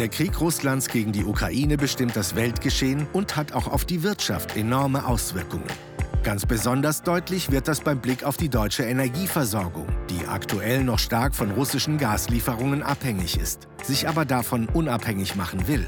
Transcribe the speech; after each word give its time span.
Der 0.00 0.08
Krieg 0.08 0.40
Russlands 0.40 0.88
gegen 0.88 1.12
die 1.12 1.26
Ukraine 1.26 1.76
bestimmt 1.76 2.16
das 2.16 2.34
Weltgeschehen 2.34 3.06
und 3.12 3.36
hat 3.36 3.52
auch 3.52 3.66
auf 3.68 3.84
die 3.84 4.02
Wirtschaft 4.02 4.56
enorme 4.56 5.04
Auswirkungen. 5.06 5.68
Ganz 6.22 6.46
besonders 6.46 7.02
deutlich 7.02 7.50
wird 7.50 7.68
das 7.68 7.82
beim 7.82 8.00
Blick 8.00 8.24
auf 8.24 8.38
die 8.38 8.48
deutsche 8.48 8.82
Energieversorgung, 8.84 9.86
die 10.08 10.26
aktuell 10.26 10.84
noch 10.84 10.98
stark 10.98 11.34
von 11.34 11.50
russischen 11.50 11.98
Gaslieferungen 11.98 12.82
abhängig 12.82 13.38
ist, 13.38 13.68
sich 13.82 14.08
aber 14.08 14.24
davon 14.24 14.70
unabhängig 14.70 15.36
machen 15.36 15.68
will. 15.68 15.86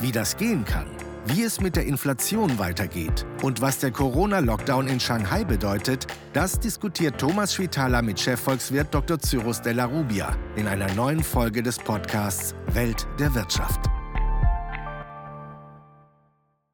Wie 0.00 0.10
das 0.10 0.38
gehen 0.38 0.64
kann, 0.64 0.86
wie 1.26 1.42
es 1.42 1.60
mit 1.60 1.76
der 1.76 1.86
Inflation 1.86 2.58
weitergeht 2.58 3.26
und 3.42 3.60
was 3.60 3.78
der 3.78 3.90
Corona-Lockdown 3.90 4.88
in 4.88 5.00
Shanghai 5.00 5.44
bedeutet, 5.44 6.06
das 6.32 6.58
diskutiert 6.58 7.20
Thomas 7.20 7.54
Schwitaler 7.54 8.02
mit 8.02 8.18
Chefvolkswirt 8.18 8.92
Dr. 8.94 9.18
Cyrus 9.18 9.60
Della 9.60 9.84
Rubia 9.84 10.36
in 10.56 10.66
einer 10.66 10.92
neuen 10.94 11.22
Folge 11.22 11.62
des 11.62 11.78
Podcasts 11.78 12.54
Welt 12.68 13.06
der 13.18 13.34
Wirtschaft. 13.34 13.86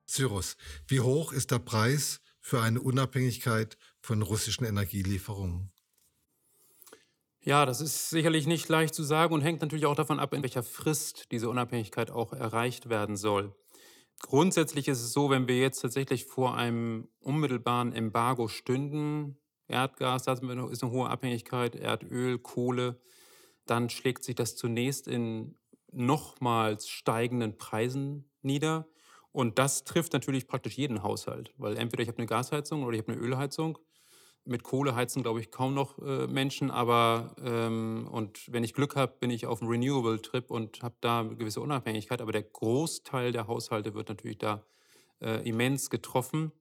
Cyrus, 0.07 0.57
wie 0.87 1.01
hoch 1.01 1.33
ist 1.33 1.51
der 1.51 1.59
Preis 1.59 2.21
für 2.41 2.63
eine 2.63 2.81
Unabhängigkeit 2.81 3.77
von 4.01 4.23
russischen 4.23 4.65
Energielieferungen? 4.65 5.73
Ja, 7.47 7.65
das 7.65 7.81
ist 7.81 8.11
sicherlich 8.11 8.47
nicht 8.47 8.69
leicht 8.69 8.95
zu 8.95 9.05
sagen 9.05 9.33
und 9.33 9.41
hängt 9.41 9.61
natürlich 9.61 9.87
auch 9.87 9.95
davon 9.95 10.19
ab, 10.19 10.35
in 10.35 10.43
welcher 10.43 10.65
Frist 10.65 11.31
diese 11.31 11.49
Unabhängigkeit 11.49 12.11
auch 12.11 12.33
erreicht 12.33 12.89
werden 12.89 13.17
soll. 13.17 13.55
Grundsätzlich 14.23 14.89
ist 14.89 15.03
es 15.03 15.13
so, 15.13 15.31
wenn 15.31 15.47
wir 15.47 15.59
jetzt 15.59 15.81
tatsächlich 15.81 16.25
vor 16.25 16.57
einem 16.57 17.09
unmittelbaren 17.21 17.93
Embargo 17.93 18.49
stünden, 18.49 19.37
Erdgas, 19.69 20.25
da 20.25 20.33
ist 20.33 20.43
eine 20.43 20.91
hohe 20.91 21.11
Abhängigkeit, 21.11 21.77
Erdöl, 21.77 22.39
Kohle, 22.39 23.01
dann 23.67 23.91
schlägt 23.91 24.25
sich 24.25 24.35
das 24.35 24.57
zunächst 24.57 25.09
in 25.09 25.57
nochmals 25.93 26.89
steigenden 26.89 27.59
Preisen 27.59 28.31
nieder. 28.43 28.89
Und 29.33 29.59
das 29.59 29.85
trifft 29.85 30.13
natürlich 30.13 30.47
praktisch 30.47 30.79
jeden 30.79 31.03
Haushalt, 31.03 31.53
weil 31.59 31.77
entweder 31.77 32.03
ich 32.03 32.09
habe 32.09 32.19
eine 32.19 32.27
Gasheizung 32.27 32.85
oder 32.85 32.97
ich 32.97 33.03
habe 33.03 33.13
eine 33.13 33.21
Ölheizung 33.21 33.79
mit 34.47 34.63
Kohle 34.63 34.95
heizen, 34.95 35.23
glaube 35.23 35.41
ich, 35.41 35.51
kaum 35.51 35.75
noch 35.75 35.99
äh, 35.99 36.27
Menschen, 36.27 36.71
aber 36.71 37.35
ähm, 37.45 38.09
und 38.11 38.53
wenn 38.53 38.65
ich 38.65 38.75
Glück 38.75 38.97
habe, 38.97 39.15
bin 39.19 39.31
ich 39.31 39.47
auf 39.47 39.61
einem 39.61 39.71
Renewable-Trip 39.71 40.51
und 40.51 40.83
habe 40.83 40.95
da 41.01 41.21
eine 41.21 41.37
gewisse 41.37 41.61
Unabhängigkeit, 41.61 42.21
aber 42.21 42.33
der 42.33 42.43
Großteil 42.43 43.33
der 43.33 43.47
Haushalte 43.49 43.95
wird 43.95 44.09
natürlich 44.09 44.39
da 44.39 44.65
äh, 45.21 45.47
immens 45.49 45.91
getroffen. 45.91 46.53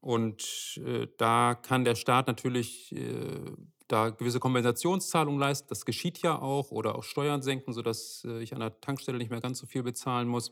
Und 0.00 0.80
äh, 0.84 1.08
da 1.16 1.54
kann 1.54 1.84
der 1.84 1.94
Staat 1.94 2.26
natürlich 2.26 2.94
äh, 2.94 3.40
da 3.88 4.10
gewisse 4.10 4.40
Kompensationszahlungen 4.40 5.40
leisten. 5.40 5.68
Das 5.68 5.84
geschieht 5.84 6.22
ja 6.22 6.40
auch 6.40 6.70
oder 6.70 6.96
auch 6.96 7.02
Steuern 7.02 7.42
senken, 7.42 7.72
sodass 7.72 8.24
äh, 8.24 8.40
ich 8.42 8.52
an 8.54 8.60
der 8.60 8.80
Tankstelle 8.80 9.18
nicht 9.18 9.30
mehr 9.30 9.40
ganz 9.40 9.58
so 9.58 9.66
viel 9.66 9.82
bezahlen 9.82 10.28
muss. 10.28 10.50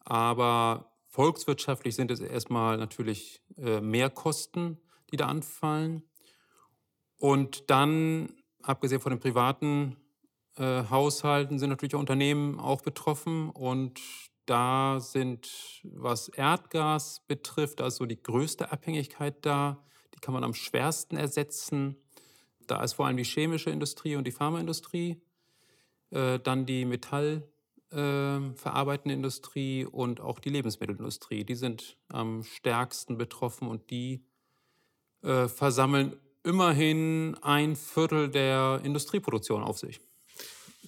Aber 0.00 0.92
volkswirtschaftlich 1.08 1.94
sind 1.94 2.10
es 2.10 2.20
erstmal 2.20 2.76
natürlich 2.76 3.42
äh, 3.56 3.80
Mehrkosten, 3.80 4.78
die 5.10 5.16
da 5.16 5.26
anfallen. 5.26 6.02
Und 7.18 7.70
dann, 7.70 8.34
abgesehen 8.62 9.00
von 9.00 9.10
den 9.10 9.20
privaten 9.20 9.96
äh, 10.56 10.84
Haushalten, 10.90 11.58
sind 11.58 11.70
natürlich 11.70 11.94
auch 11.94 12.00
Unternehmen 12.00 12.60
auch 12.60 12.82
betroffen. 12.82 13.48
Und 13.50 14.00
da 14.46 15.00
sind, 15.00 15.80
was 15.84 16.28
Erdgas 16.28 17.22
betrifft, 17.26 17.80
also 17.80 18.04
die 18.06 18.22
größte 18.22 18.72
Abhängigkeit 18.72 19.46
da. 19.46 19.82
Die 20.14 20.20
kann 20.20 20.34
man 20.34 20.44
am 20.44 20.54
schwersten 20.54 21.16
ersetzen. 21.16 21.96
Da 22.66 22.82
ist 22.82 22.94
vor 22.94 23.06
allem 23.06 23.16
die 23.16 23.24
chemische 23.24 23.70
Industrie 23.70 24.16
und 24.16 24.26
die 24.26 24.32
Pharmaindustrie. 24.32 25.22
Äh, 26.10 26.40
dann 26.40 26.66
die 26.66 26.84
metallverarbeitende 26.84 29.14
äh, 29.14 29.16
Industrie 29.16 29.84
und 29.84 30.20
auch 30.20 30.38
die 30.38 30.50
Lebensmittelindustrie. 30.50 31.44
Die 31.44 31.54
sind 31.54 31.96
am 32.08 32.44
stärksten 32.44 33.18
betroffen 33.18 33.68
und 33.68 33.90
die 33.90 34.24
äh, 35.24 35.48
versammeln 35.48 36.16
immerhin 36.44 37.36
ein 37.42 37.74
Viertel 37.76 38.28
der 38.28 38.80
Industrieproduktion 38.84 39.62
auf 39.62 39.78
sich. 39.78 40.00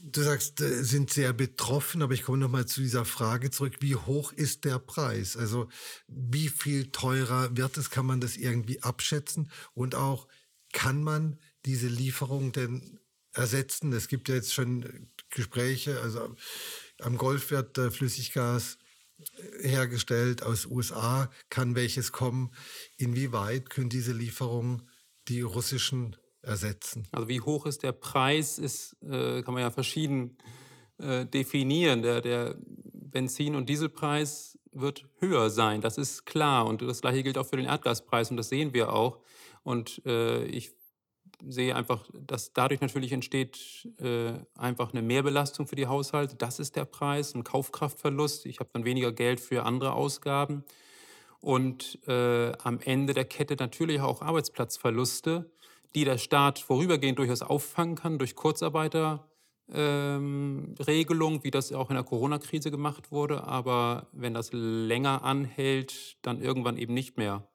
Du 0.03 0.23
sagst, 0.23 0.61
äh, 0.61 0.85
sind 0.85 1.11
sehr 1.11 1.33
betroffen, 1.33 2.03
aber 2.03 2.15
ich 2.15 2.23
komme 2.23 2.39
nochmal 2.39 2.67
zu 2.67 2.81
dieser 2.81 3.05
Frage 3.05 3.51
zurück. 3.51 3.77
Wie 3.81 3.97
hoch 3.97 4.33
ist 4.33 4.65
der 4.65 4.79
Preis? 4.79 5.37
Also 5.37 5.69
wie 6.07 6.49
viel 6.49 6.93
teurer 6.93 7.57
wird 7.57 7.77
es? 7.77 7.91
Kann 7.91 8.07
man 8.07 8.21
das 8.21 8.37
irgendwie 8.37 8.83
abschätzen? 8.83 9.51
Und 9.75 9.95
auch, 9.95 10.29
kann 10.73 11.03
man 11.03 11.39
diese 11.65 11.89
Lieferung 11.89 12.53
denn 12.53 13.01
ersetzen? 13.33 13.93
Es 13.93 14.09
gibt 14.09 14.29
ja 14.29 14.35
jetzt 14.35 14.53
schon 14.53 15.09
Gespräche, 15.31 16.01
also 16.03 16.37
am 17.01 17.17
Golf 17.17 17.51
wird 17.51 17.79
äh, 17.79 17.91
Flüssiggas 17.91 18.79
hergestellt 19.61 20.43
aus 20.43 20.67
USA, 20.67 21.31
kann 21.51 21.75
welches 21.75 22.13
kommen. 22.13 22.51
Inwieweit 22.97 23.71
können 23.71 23.89
diese 23.89 24.13
Lieferungen 24.13 24.83
die 25.29 25.41
russischen 25.41 26.17
ersetzen? 26.43 27.07
Also 27.13 27.29
wie 27.29 27.41
hoch 27.41 27.67
ist 27.67 27.83
der 27.83 27.93
Preis, 27.93 28.59
ist, 28.59 28.97
äh, 29.03 29.43
kann 29.43 29.55
man 29.55 29.63
ja 29.63 29.71
verschieden 29.71 30.39
äh, 30.99 31.27
definieren. 31.27 32.03
Der, 32.03 32.21
der 32.21 32.57
Benzin- 32.61 33.57
und 33.57 33.69
Dieselpreis 33.69 34.59
wird 34.73 35.07
höher 35.19 35.51
sein, 35.51 35.81
das 35.81 35.99
ist 35.99 36.27
klar. 36.27 36.67
Und 36.67 36.83
das 36.83 37.01
gleiche 37.01 37.23
gilt 37.23 37.39
auch 37.39 37.47
für 37.47 37.57
den 37.57 37.67
Erdgaspreis 37.67 38.31
und 38.31 38.37
das 38.37 38.49
sehen 38.49 38.75
wir 38.75 38.93
auch. 38.93 39.21
Und 39.63 40.03
äh, 40.07 40.45
ich 40.45 40.73
sehe 41.47 41.77
einfach, 41.77 42.05
dass 42.13 42.53
dadurch 42.53 42.81
natürlich 42.81 43.13
entsteht 43.13 43.89
äh, 43.99 44.33
einfach 44.57 44.93
eine 44.93 45.03
Mehrbelastung 45.03 45.67
für 45.67 45.77
die 45.77 45.87
Haushalte. 45.87 46.37
Das 46.37 46.59
ist 46.59 46.77
der 46.77 46.85
Preis, 46.85 47.35
ein 47.35 47.45
Kaufkraftverlust. 47.45 48.47
Ich 48.47 48.61
habe 48.61 48.71
dann 48.73 48.85
weniger 48.85 49.13
Geld 49.13 49.41
für 49.41 49.65
andere 49.65 49.93
Ausgaben. 49.93 50.65
Und 51.41 51.99
äh, 52.09 52.53
am 52.63 52.81
Ende 52.81 53.15
der 53.15 53.25
Kette 53.25 53.57
natürlich 53.59 54.01
auch 54.01 54.23
Arbeitsplatzverluste, 54.23 55.51
die 55.95 56.05
der 56.05 56.19
Staat 56.19 56.59
vorübergehend 56.59 57.19
durchaus 57.19 57.43
auffangen 57.43 57.95
kann 57.95 58.19
durch 58.19 58.35
Kurzarbeiterregelung, 58.35 61.35
ähm, 61.35 61.45
wie 61.45 61.51
das 61.51 61.73
auch 61.73 61.91
in 61.91 61.97
der 61.97 62.05
Corona-Krise 62.05 62.71
gemacht 62.71 63.13
wurde. 63.13 63.45
Aber 63.45 64.09
wenn 64.13 64.35
das 64.35 64.51
länger 64.53 65.23
anhält, 65.23 66.17
dann 66.23 66.41
irgendwann 66.41 66.79
eben 66.79 66.95
nicht 66.95 67.17
mehr 67.17 67.47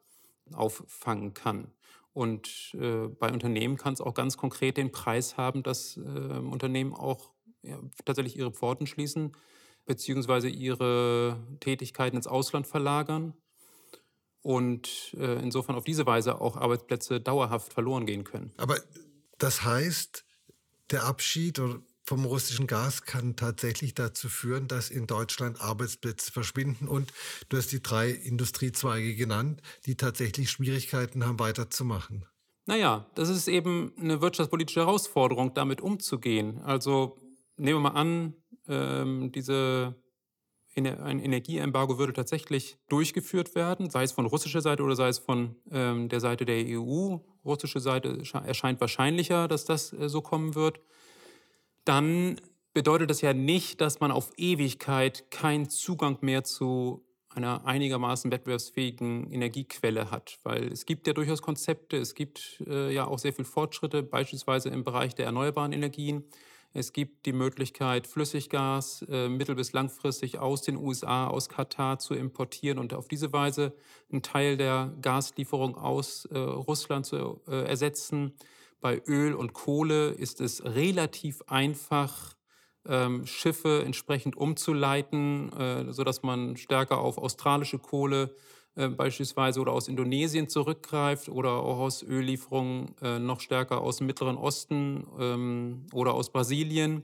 auffangen 0.54 1.34
kann. 1.34 1.68
Und 2.14 2.76
äh, 2.80 3.08
bei 3.08 3.32
Unternehmen 3.32 3.78
kann 3.78 3.94
es 3.94 4.02
auch 4.02 4.14
ganz 4.14 4.38
konkret 4.38 4.78
den 4.78 4.92
Preis 4.92 5.38
haben, 5.38 5.64
dass 5.64 5.98
äh, 5.98 6.00
Unternehmen 6.00 6.94
auch 6.94 7.32
ja, 7.62 7.80
tatsächlich 8.06 8.38
ihre 8.38 8.52
Pforten 8.52 8.86
schließen, 8.86 9.32
beziehungsweise 9.86 10.50
ihre 10.50 11.40
Tätigkeiten 11.60 12.18
ins 12.18 12.28
Ausland 12.28 12.68
verlagern 12.68 13.34
und 14.42 15.16
äh, 15.18 15.40
insofern 15.42 15.76
auf 15.76 15.84
diese 15.84 16.06
Weise 16.06 16.42
auch 16.42 16.58
Arbeitsplätze 16.58 17.22
dauerhaft 17.22 17.74
verloren 17.74 18.06
gehen 18.06 18.24
können. 18.24 18.52
Aber 18.58 18.78
das 19.38 19.64
heißt, 19.64 20.26
der 20.92 21.06
Abschied 21.06 21.62
vom 22.12 22.26
russischen 22.26 22.68
Gas 22.68 23.04
kann 23.04 23.38
tatsächlich 23.38 23.94
dazu 23.94 24.28
führen, 24.28 24.68
dass 24.68 24.90
in 24.90 25.08
Deutschland 25.08 25.62
Arbeitsplätze 25.62 26.30
verschwinden. 26.30 26.90
Und 26.90 27.14
du 27.48 27.56
hast 27.56 27.72
die 27.72 27.82
drei 27.82 28.10
Industriezweige 28.10 29.16
genannt, 29.16 29.62
die 29.86 29.96
tatsächlich 29.96 30.52
Schwierigkeiten 30.52 31.26
haben, 31.26 31.40
weiterzumachen. 31.40 32.26
Naja, 32.66 33.10
das 33.16 33.30
ist 33.30 33.48
eben 33.48 33.94
eine 33.98 34.20
wirtschaftspolitische 34.20 34.82
Herausforderung, 34.82 35.54
damit 35.54 35.80
umzugehen. 35.80 36.60
Also 36.64 37.16
nehmen 37.56 37.82
wir 37.82 37.92
mal 37.92 37.98
an, 37.98 38.34
ähm, 38.68 39.32
diese, 39.32 39.96
ein 40.76 41.20
Energieembargo 41.20 41.98
würde 41.98 42.12
tatsächlich 42.12 42.78
durchgeführt 42.90 43.56
werden, 43.56 43.90
sei 43.90 44.04
es 44.04 44.12
von 44.12 44.26
russischer 44.26 44.60
Seite 44.60 44.84
oder 44.84 44.98
sei 44.98 45.08
es 45.08 45.20
von 45.20 45.56
ähm, 45.72 46.10
der 46.10 46.20
Seite 46.20 46.44
der 46.44 46.62
EU. 46.78 47.20
Russische 47.46 47.80
Seite 47.80 48.22
erscheint 48.46 48.82
wahrscheinlicher, 48.82 49.48
dass 49.48 49.64
das 49.64 49.94
äh, 49.94 50.10
so 50.10 50.20
kommen 50.20 50.56
wird 50.56 50.82
dann 51.86 52.40
bedeutet 52.74 53.10
das 53.10 53.22
ja 53.22 53.34
nicht, 53.34 53.82
dass 53.82 54.00
man 54.00 54.12
auf 54.12 54.32
Ewigkeit 54.38 55.30
keinen 55.32 55.70
Zugang 55.70 56.18
mehr 56.22 56.44
zu 56.44 57.06
einer 57.30 57.66
einigermaßen 57.66 58.32
wettbewerbsfähigen 58.32 59.32
Energiequelle 59.32 60.12
hat, 60.12 60.38
weil 60.44 60.72
es 60.72 60.86
gibt 60.86 61.08
ja 61.08 61.14
durchaus 61.14 61.42
Konzepte, 61.42 61.98
es 61.98 62.14
gibt 62.14 62.62
äh, 62.68 62.94
ja 62.94 63.08
auch 63.08 63.20
sehr 63.20 63.34
viel 63.34 63.46
Fortschritte, 63.46 64.04
beispielsweise 64.04 64.70
im 64.70 64.84
Bereich 64.84 65.16
der 65.16 65.26
erneuerbaren 65.28 65.72
Energien. 65.72 66.26
Es 66.74 66.94
gibt 66.94 67.26
die 67.26 67.34
Möglichkeit, 67.34 68.08
Flüssiggas 68.08 69.06
äh, 69.10 69.28
mittel- 69.28 69.56
bis 69.56 69.74
langfristig 69.74 70.40
aus 70.40 70.62
den 70.62 70.78
USA, 70.78 71.28
aus 71.28 71.50
Katar 71.50 72.00
zu 72.00 72.14
importieren 72.14 72.80
und 72.80 72.94
auf 72.94 73.10
diese 73.10 73.34
Weise 73.34 73.74
einen 74.10 74.22
Teil 74.22 74.56
der 74.56 74.94
Gaslieferung 75.02 75.76
aus 75.76 76.26
äh, 76.26 76.38
Russland 76.38 77.06
zu 77.06 77.42
äh, 77.48 77.66
ersetzen. 77.66 78.34
Bei 78.82 79.02
Öl 79.08 79.34
und 79.36 79.54
Kohle 79.54 80.10
ist 80.10 80.42
es 80.42 80.64
relativ 80.64 81.44
einfach, 81.48 82.36
ähm, 82.88 83.26
Schiffe 83.28 83.84
entsprechend 83.86 84.36
umzuleiten, 84.36 85.54
äh, 85.54 85.94
sodass 85.94 86.24
man 86.24 86.58
stärker 86.58 86.98
auf 86.98 87.18
australische 87.18 87.78
Kohle 87.78 88.36
äh, 88.76 88.88
beispielsweise 88.88 89.60
oder 89.60 89.72
aus 89.72 89.88
Indonesien 89.88 90.50
zurückgreift 90.50 91.30
oder 91.30 91.52
auch 91.52 91.78
aus 91.78 92.04
Öllieferungen 92.04 92.96
äh, 93.02 93.20
noch 93.20 93.40
stärker 93.40 93.82
aus 93.82 93.98
dem 93.98 94.08
Mittleren 94.08 94.38
Osten 94.38 95.06
ähm, 95.20 95.86
oder 95.94 96.14
aus 96.16 96.32
Brasilien. 96.32 97.04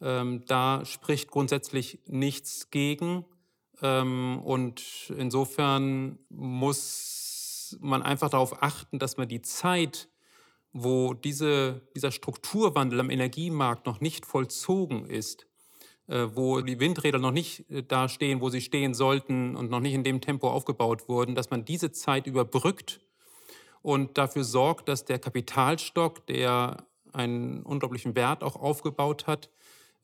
Ähm, 0.00 0.44
da 0.46 0.84
spricht 0.84 1.30
grundsätzlich 1.30 2.00
nichts 2.06 2.70
gegen. 2.70 3.24
Und 3.80 5.12
insofern 5.18 6.16
muss 6.28 7.76
man 7.80 8.02
einfach 8.02 8.30
darauf 8.30 8.62
achten, 8.62 9.00
dass 9.00 9.16
man 9.16 9.26
die 9.26 9.42
Zeit, 9.42 10.08
wo 10.72 11.14
diese, 11.14 11.82
dieser 11.94 12.10
Strukturwandel 12.10 13.00
am 13.00 13.10
Energiemarkt 13.10 13.86
noch 13.86 14.00
nicht 14.00 14.26
vollzogen 14.26 15.06
ist, 15.06 15.46
äh, 16.06 16.28
wo 16.34 16.60
die 16.60 16.80
Windräder 16.80 17.18
noch 17.18 17.30
nicht 17.30 17.70
äh, 17.70 17.82
da 17.82 18.08
stehen, 18.08 18.40
wo 18.40 18.48
sie 18.48 18.60
stehen 18.60 18.94
sollten 18.94 19.56
und 19.56 19.70
noch 19.70 19.80
nicht 19.80 19.94
in 19.94 20.04
dem 20.04 20.20
Tempo 20.20 20.50
aufgebaut 20.50 21.08
wurden, 21.08 21.34
dass 21.34 21.50
man 21.50 21.64
diese 21.64 21.92
Zeit 21.92 22.26
überbrückt 22.26 23.00
und 23.82 24.16
dafür 24.16 24.44
sorgt, 24.44 24.88
dass 24.88 25.04
der 25.04 25.18
Kapitalstock, 25.18 26.26
der 26.26 26.86
einen 27.12 27.62
unglaublichen 27.62 28.14
Wert 28.14 28.42
auch 28.42 28.56
aufgebaut 28.56 29.26
hat, 29.26 29.50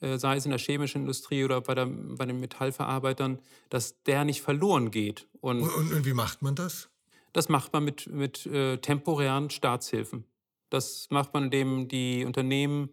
äh, 0.00 0.18
sei 0.18 0.36
es 0.36 0.44
in 0.44 0.50
der 0.50 0.60
chemischen 0.60 1.02
Industrie 1.02 1.44
oder 1.44 1.60
bei, 1.60 1.74
der, 1.74 1.86
bei 1.86 2.26
den 2.26 2.40
Metallverarbeitern, 2.40 3.38
dass 3.70 4.02
der 4.02 4.24
nicht 4.24 4.42
verloren 4.42 4.90
geht. 4.90 5.26
Und, 5.40 5.62
und, 5.62 5.92
und 5.92 6.04
wie 6.04 6.12
macht 6.12 6.42
man 6.42 6.54
das? 6.54 6.90
Das 7.32 7.48
macht 7.48 7.72
man 7.72 7.84
mit, 7.84 8.06
mit 8.06 8.46
äh, 8.46 8.78
temporären 8.78 9.50
Staatshilfen. 9.50 10.24
Das 10.70 11.08
macht 11.10 11.34
man, 11.34 11.44
indem 11.44 11.88
die 11.88 12.24
Unternehmen 12.24 12.90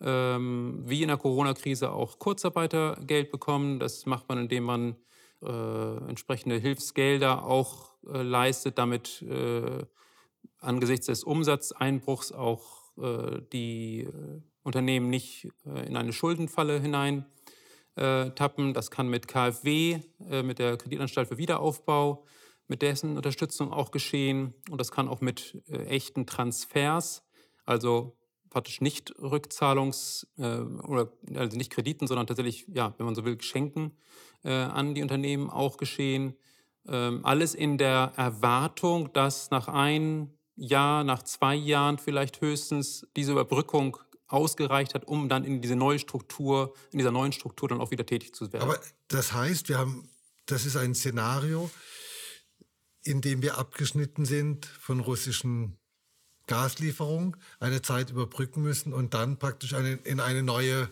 ähm, 0.00 0.82
wie 0.84 1.02
in 1.02 1.08
der 1.08 1.16
Corona-Krise 1.16 1.92
auch 1.92 2.18
Kurzarbeitergeld 2.18 3.30
bekommen. 3.30 3.78
Das 3.78 4.06
macht 4.06 4.28
man, 4.28 4.38
indem 4.38 4.64
man 4.64 4.96
äh, 5.42 5.96
entsprechende 6.08 6.56
Hilfsgelder 6.56 7.44
auch 7.44 7.94
äh, 8.12 8.22
leistet, 8.22 8.78
damit 8.78 9.22
äh, 9.22 9.84
angesichts 10.58 11.06
des 11.06 11.24
Umsatzeinbruchs 11.24 12.32
auch 12.32 12.84
äh, 12.98 13.40
die 13.52 14.00
äh, 14.00 14.40
Unternehmen 14.62 15.10
nicht 15.10 15.48
äh, 15.66 15.86
in 15.86 15.96
eine 15.96 16.12
Schuldenfalle 16.12 16.80
hinein 16.80 17.26
tappen. 17.96 18.74
Das 18.74 18.90
kann 18.90 19.06
mit 19.06 19.28
KfW, 19.28 20.00
mit 20.42 20.58
der 20.58 20.76
Kreditanstalt 20.76 21.28
für 21.28 21.38
Wiederaufbau, 21.38 22.26
mit 22.68 22.82
dessen 22.82 23.16
Unterstützung 23.16 23.72
auch 23.72 23.90
geschehen. 23.90 24.54
Und 24.70 24.80
das 24.80 24.90
kann 24.90 25.08
auch 25.08 25.20
mit 25.20 25.62
echten 25.68 26.26
Transfers, 26.26 27.22
also 27.64 28.16
praktisch 28.50 28.80
nicht 28.80 29.14
Rückzahlungs- 29.16 30.26
oder 30.36 31.12
also 31.34 31.56
nicht 31.56 31.72
Krediten, 31.72 32.06
sondern 32.06 32.26
tatsächlich, 32.26 32.66
ja, 32.68 32.94
wenn 32.98 33.06
man 33.06 33.14
so 33.14 33.24
will, 33.24 33.36
Geschenken 33.36 33.92
an 34.42 34.94
die 34.94 35.02
Unternehmen 35.02 35.50
auch 35.50 35.76
geschehen. 35.76 36.36
Ähm, 36.86 37.24
alles 37.24 37.54
in 37.54 37.78
der 37.78 38.12
Erwartung, 38.16 39.12
dass 39.14 39.50
nach 39.50 39.68
ein 39.68 40.30
Jahr, 40.54 41.02
nach 41.02 41.22
zwei 41.22 41.54
Jahren 41.54 41.98
vielleicht 41.98 42.40
höchstens 42.40 43.06
diese 43.16 43.32
Überbrückung 43.32 43.96
ausgereicht 44.26 44.94
hat, 44.94 45.06
um 45.06 45.28
dann 45.28 45.44
in 45.44 45.62
diese 45.62 45.76
neue 45.76 45.98
Struktur, 45.98 46.74
in 46.92 46.98
dieser 46.98 47.10
neuen 47.10 47.32
Struktur 47.32 47.68
dann 47.68 47.80
auch 47.80 47.90
wieder 47.90 48.04
tätig 48.04 48.34
zu 48.34 48.52
werden. 48.52 48.64
Aber 48.64 48.78
das 49.08 49.32
heißt, 49.32 49.68
wir 49.68 49.78
haben, 49.78 50.08
das 50.46 50.66
ist 50.66 50.76
ein 50.76 50.94
Szenario, 50.94 51.70
in 53.04 53.20
dem 53.20 53.42
wir 53.42 53.58
abgeschnitten 53.58 54.24
sind 54.24 54.66
von 54.66 55.00
russischen 55.00 55.78
Gaslieferungen, 56.46 57.36
eine 57.60 57.82
Zeit 57.82 58.10
überbrücken 58.10 58.62
müssen 58.62 58.92
und 58.92 59.14
dann 59.14 59.38
praktisch 59.38 59.74
eine, 59.74 59.92
in 60.04 60.20
eine 60.20 60.42
neue 60.42 60.90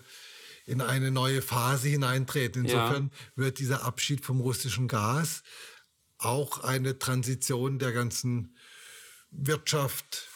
in 0.64 0.80
eine 0.80 1.10
neue 1.10 1.42
Phase 1.42 1.88
hineintreten. 1.88 2.64
Insofern 2.64 3.10
ja. 3.12 3.42
wird 3.42 3.58
dieser 3.58 3.82
Abschied 3.82 4.24
vom 4.24 4.40
russischen 4.40 4.86
Gas 4.86 5.42
auch 6.18 6.60
eine 6.62 6.98
Transition 7.00 7.80
der 7.80 7.92
ganzen 7.92 8.56
Wirtschaft 9.30 10.28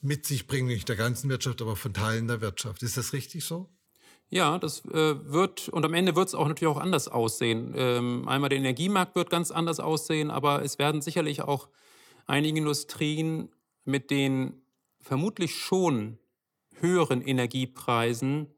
mit 0.00 0.26
sich 0.26 0.46
bringen, 0.46 0.68
nicht 0.68 0.88
der 0.88 0.96
ganzen 0.96 1.28
Wirtschaft, 1.28 1.60
aber 1.60 1.76
von 1.76 1.92
Teilen 1.92 2.28
der 2.28 2.40
Wirtschaft. 2.40 2.82
Ist 2.82 2.96
das 2.96 3.12
richtig 3.12 3.44
so? 3.44 3.70
Ja, 4.34 4.58
das 4.58 4.84
äh, 4.86 5.14
wird, 5.32 5.68
und 5.68 5.84
am 5.84 5.94
Ende 5.94 6.16
wird 6.16 6.26
es 6.26 6.34
auch 6.34 6.48
natürlich 6.48 6.74
auch 6.74 6.80
anders 6.80 7.06
aussehen. 7.06 7.72
Ähm, 7.76 8.26
einmal 8.26 8.48
der 8.48 8.58
Energiemarkt 8.58 9.14
wird 9.14 9.30
ganz 9.30 9.52
anders 9.52 9.78
aussehen, 9.78 10.32
aber 10.32 10.64
es 10.64 10.80
werden 10.80 11.02
sicherlich 11.02 11.42
auch 11.42 11.68
einige 12.26 12.58
Industrien 12.58 13.48
mit 13.84 14.10
den 14.10 14.60
vermutlich 14.98 15.54
schon 15.54 16.18
höheren 16.80 17.22
Energiepreisen 17.22 18.48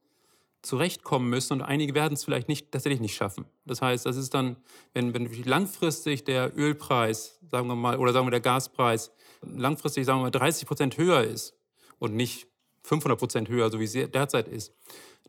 zurechtkommen 0.62 1.28
müssen 1.28 1.52
und 1.52 1.62
einige 1.62 1.94
werden 1.94 2.14
es 2.14 2.24
vielleicht 2.24 2.48
nicht, 2.48 2.72
tatsächlich 2.72 3.02
nicht 3.02 3.14
schaffen. 3.14 3.44
Das 3.66 3.82
heißt, 3.82 4.06
das 4.06 4.16
ist 4.16 4.32
dann, 4.32 4.56
wenn, 4.94 5.12
wenn 5.12 5.30
langfristig 5.42 6.24
der 6.24 6.56
Ölpreis, 6.56 7.38
sagen 7.50 7.68
wir 7.68 7.76
mal, 7.76 7.98
oder 7.98 8.14
sagen 8.14 8.26
wir 8.26 8.30
der 8.30 8.40
Gaspreis 8.40 9.12
langfristig, 9.42 10.06
sagen 10.06 10.20
wir 10.20 10.22
mal, 10.22 10.30
30 10.30 10.66
Prozent 10.66 10.96
höher 10.96 11.22
ist 11.22 11.54
und 11.98 12.14
nicht 12.14 12.46
500 12.84 13.18
Prozent 13.18 13.48
höher, 13.50 13.70
so 13.70 13.78
wie 13.78 13.84
es 13.84 13.92
derzeit 13.92 14.48
ist, 14.48 14.72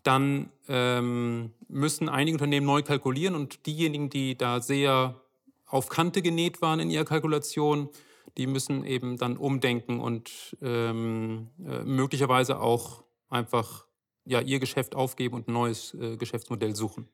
dann 0.08 0.50
ähm, 0.70 1.52
müssen 1.68 2.08
einige 2.08 2.36
Unternehmen 2.36 2.66
neu 2.66 2.82
kalkulieren 2.82 3.36
und 3.36 3.66
diejenigen, 3.66 4.10
die 4.10 4.38
da 4.38 4.62
sehr 4.62 5.20
auf 5.66 5.90
Kante 5.90 6.22
genäht 6.22 6.62
waren 6.62 6.80
in 6.80 6.90
ihrer 6.90 7.04
Kalkulation, 7.04 7.90
die 8.38 8.48
müssen 8.48 8.86
eben 8.86 9.18
dann 9.18 9.36
umdenken 9.36 10.00
und 10.00 10.56
ähm, 10.62 11.50
äh, 11.66 11.84
möglicherweise 11.84 12.60
auch 12.60 13.04
einfach 13.30 13.86
ja, 14.24 14.40
ihr 14.40 14.60
Geschäft 14.60 14.96
aufgeben 14.96 15.36
und 15.36 15.50
ein 15.50 15.54
neues 15.54 15.94
äh, 15.96 16.16
Geschäftsmodell 16.16 16.76
suchen. 16.76 17.10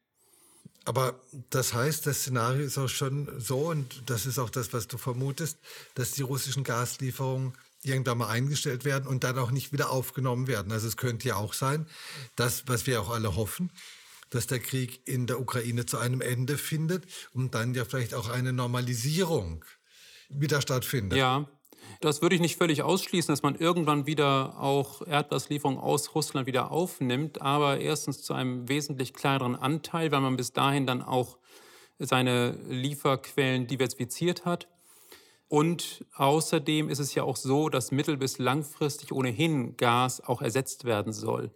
Aber 0.85 1.19
das 1.49 1.73
heißt, 1.73 2.05
das 2.05 2.19
Szenario 2.19 2.63
ist 2.63 2.77
auch 2.77 2.89
schon 2.89 3.29
so, 3.39 3.69
und 3.69 4.03
das 4.07 4.25
ist 4.25 4.37
auch 4.37 4.49
das, 4.49 4.73
was 4.73 4.87
du 4.87 4.97
vermutest, 4.97 5.57
dass 5.95 6.11
die 6.11 6.23
russischen 6.23 6.63
Gaslieferungen 6.63 7.53
irgendwann 7.85 8.17
mal 8.17 8.29
eingestellt 8.29 8.85
werden 8.85 9.07
und 9.07 9.23
dann 9.23 9.37
auch 9.37 9.51
nicht 9.51 9.71
wieder 9.73 9.91
aufgenommen 9.91 10.47
werden. 10.47 10.71
Also 10.71 10.87
es 10.87 10.97
könnte 10.97 11.27
ja 11.27 11.35
auch 11.35 11.53
sein, 11.53 11.87
dass, 12.35 12.67
was 12.67 12.87
wir 12.87 13.01
auch 13.01 13.09
alle 13.09 13.35
hoffen, 13.35 13.71
dass 14.29 14.47
der 14.47 14.59
Krieg 14.59 15.01
in 15.05 15.27
der 15.27 15.39
Ukraine 15.39 15.85
zu 15.85 15.97
einem 15.97 16.21
Ende 16.21 16.57
findet 16.57 17.05
und 17.33 17.53
dann 17.55 17.73
ja 17.73 17.85
vielleicht 17.85 18.13
auch 18.13 18.29
eine 18.29 18.53
Normalisierung 18.53 19.63
wieder 20.29 20.61
stattfindet. 20.61 21.17
Ja, 21.17 21.47
das 22.01 22.21
würde 22.21 22.35
ich 22.35 22.41
nicht 22.41 22.57
völlig 22.57 22.83
ausschließen, 22.83 23.31
dass 23.31 23.43
man 23.43 23.55
irgendwann 23.55 24.05
wieder 24.05 24.59
auch 24.59 25.05
Erdgaslieferungen 25.05 25.79
aus 25.79 26.15
Russland 26.15 26.47
wieder 26.47 26.71
aufnimmt, 26.71 27.41
aber 27.41 27.79
erstens 27.79 28.23
zu 28.23 28.33
einem 28.33 28.67
wesentlich 28.67 29.13
kleineren 29.13 29.55
Anteil, 29.55 30.11
weil 30.11 30.21
man 30.21 30.35
bis 30.35 30.51
dahin 30.53 30.87
dann 30.87 31.01
auch 31.01 31.37
seine 31.99 32.57
Lieferquellen 32.67 33.67
diversifiziert 33.67 34.45
hat. 34.45 34.67
Und 35.53 36.03
außerdem 36.15 36.89
ist 36.89 36.97
es 36.97 37.13
ja 37.13 37.21
auch 37.21 37.35
so, 37.35 37.69
dass 37.69 37.91
mittel- 37.91 38.17
bis 38.17 38.39
langfristig 38.39 39.11
ohnehin 39.11 39.77
Gas 39.77 40.19
auch 40.19 40.41
ersetzt 40.41 40.83
werden 40.83 41.13
soll, 41.13 41.51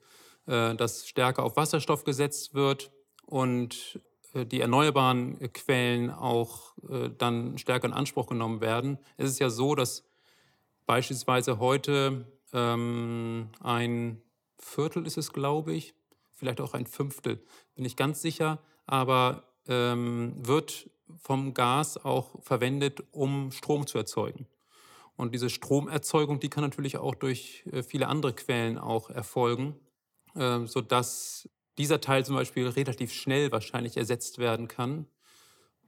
äh, 0.46 0.76
dass 0.76 1.08
stärker 1.08 1.42
auf 1.42 1.56
Wasserstoff 1.56 2.04
gesetzt 2.04 2.54
wird 2.54 2.92
und 3.26 4.00
äh, 4.34 4.46
die 4.46 4.62
erneuerbaren 4.62 5.52
Quellen 5.52 6.12
auch 6.12 6.78
äh, 6.88 7.10
dann 7.18 7.58
stärker 7.58 7.88
in 7.88 7.94
Anspruch 7.94 8.28
genommen 8.28 8.62
werden. 8.62 9.00
Es 9.18 9.32
ist 9.32 9.40
ja 9.40 9.50
so, 9.50 9.74
dass 9.74 10.08
beispielsweise 10.86 11.58
heute 11.58 12.28
ähm, 12.54 13.50
ein 13.62 14.22
Viertel 14.60 15.08
ist 15.08 15.18
es, 15.18 15.34
glaube 15.34 15.74
ich, 15.74 15.96
vielleicht 16.36 16.62
auch 16.62 16.76
ein 16.76 16.86
Fünftel, 16.86 17.44
bin 17.74 17.84
ich 17.84 17.96
ganz 17.96 18.22
sicher, 18.22 18.60
aber 18.86 19.56
ähm, 19.68 20.36
wird 20.38 20.88
vom 21.18 21.54
Gas 21.54 22.04
auch 22.04 22.42
verwendet, 22.42 23.04
um 23.12 23.52
Strom 23.52 23.88
zu 23.88 23.98
erzeugen. 23.98 24.48
Und 25.16 25.34
diese 25.34 25.50
Stromerzeugung, 25.50 26.40
die 26.40 26.50
kann 26.50 26.64
natürlich 26.64 26.98
auch 26.98 27.16
durch 27.16 27.64
äh, 27.72 27.84
viele 27.84 28.08
andere 28.08 28.34
Quellen 28.34 28.78
auch 28.78 29.10
erfolgen, 29.10 29.76
äh, 30.36 30.66
sodass 30.66 31.50
dieser 31.78 32.02
Teil 32.02 32.26
zum 32.26 32.36
Beispiel 32.36 32.68
relativ 32.68 33.14
schnell 33.14 33.52
wahrscheinlich 33.52 33.98
ersetzt 33.98 34.38
werden 34.38 34.68
kann 34.68 35.08